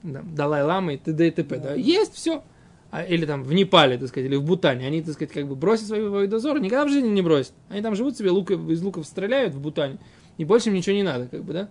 там 0.02 0.34
Далай-Лама 0.34 0.94
и 0.94 0.96
т.д. 0.98 1.28
и 1.28 1.30
т.п. 1.30 1.58
Да? 1.58 1.74
Есть, 1.74 2.14
все. 2.14 2.44
А, 2.90 3.02
или 3.02 3.26
там 3.26 3.42
в 3.42 3.52
Непале, 3.52 3.98
так 3.98 4.08
сказать, 4.08 4.28
или 4.28 4.36
в 4.36 4.44
Бутане. 4.44 4.86
Они, 4.86 5.02
так 5.02 5.14
сказать, 5.14 5.32
как 5.32 5.48
бы 5.48 5.56
бросят 5.56 5.86
свои 5.86 6.00
воевой 6.00 6.28
дозоры, 6.28 6.60
никогда 6.60 6.84
в 6.84 6.88
жизни 6.88 7.08
не 7.08 7.22
бросят. 7.22 7.52
Они 7.68 7.82
там 7.82 7.94
живут 7.96 8.16
себе, 8.16 8.30
лук, 8.30 8.50
из 8.50 8.82
луков 8.82 9.06
стреляют 9.06 9.54
в 9.54 9.60
Бутане, 9.60 9.98
и 10.38 10.44
больше 10.44 10.68
им 10.68 10.74
ничего 10.74 10.94
не 10.94 11.02
надо, 11.02 11.26
как 11.28 11.42
бы, 11.42 11.52
да? 11.52 11.68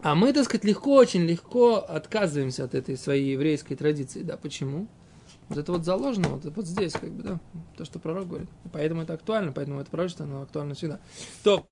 А 0.00 0.14
мы, 0.14 0.32
так 0.32 0.44
сказать, 0.44 0.64
легко, 0.64 0.94
очень 0.94 1.22
легко 1.22 1.76
отказываемся 1.76 2.64
от 2.64 2.74
этой 2.74 2.96
своей 2.96 3.32
еврейской 3.32 3.74
традиции. 3.74 4.22
Да, 4.22 4.36
почему? 4.36 4.86
Вот 5.48 5.58
это 5.58 5.72
вот 5.72 5.84
заложено 5.84 6.28
вот, 6.28 6.44
вот 6.44 6.66
здесь, 6.66 6.92
как 6.92 7.10
бы, 7.10 7.22
да, 7.22 7.40
то, 7.76 7.84
что 7.84 7.98
пророк 7.98 8.28
говорит. 8.28 8.48
Поэтому 8.72 9.02
это 9.02 9.14
актуально, 9.14 9.52
поэтому 9.52 9.80
это 9.80 9.90
пророчество, 9.90 10.24
оно 10.24 10.42
актуально 10.42 10.74
всегда. 10.74 11.00
То, 11.42 11.66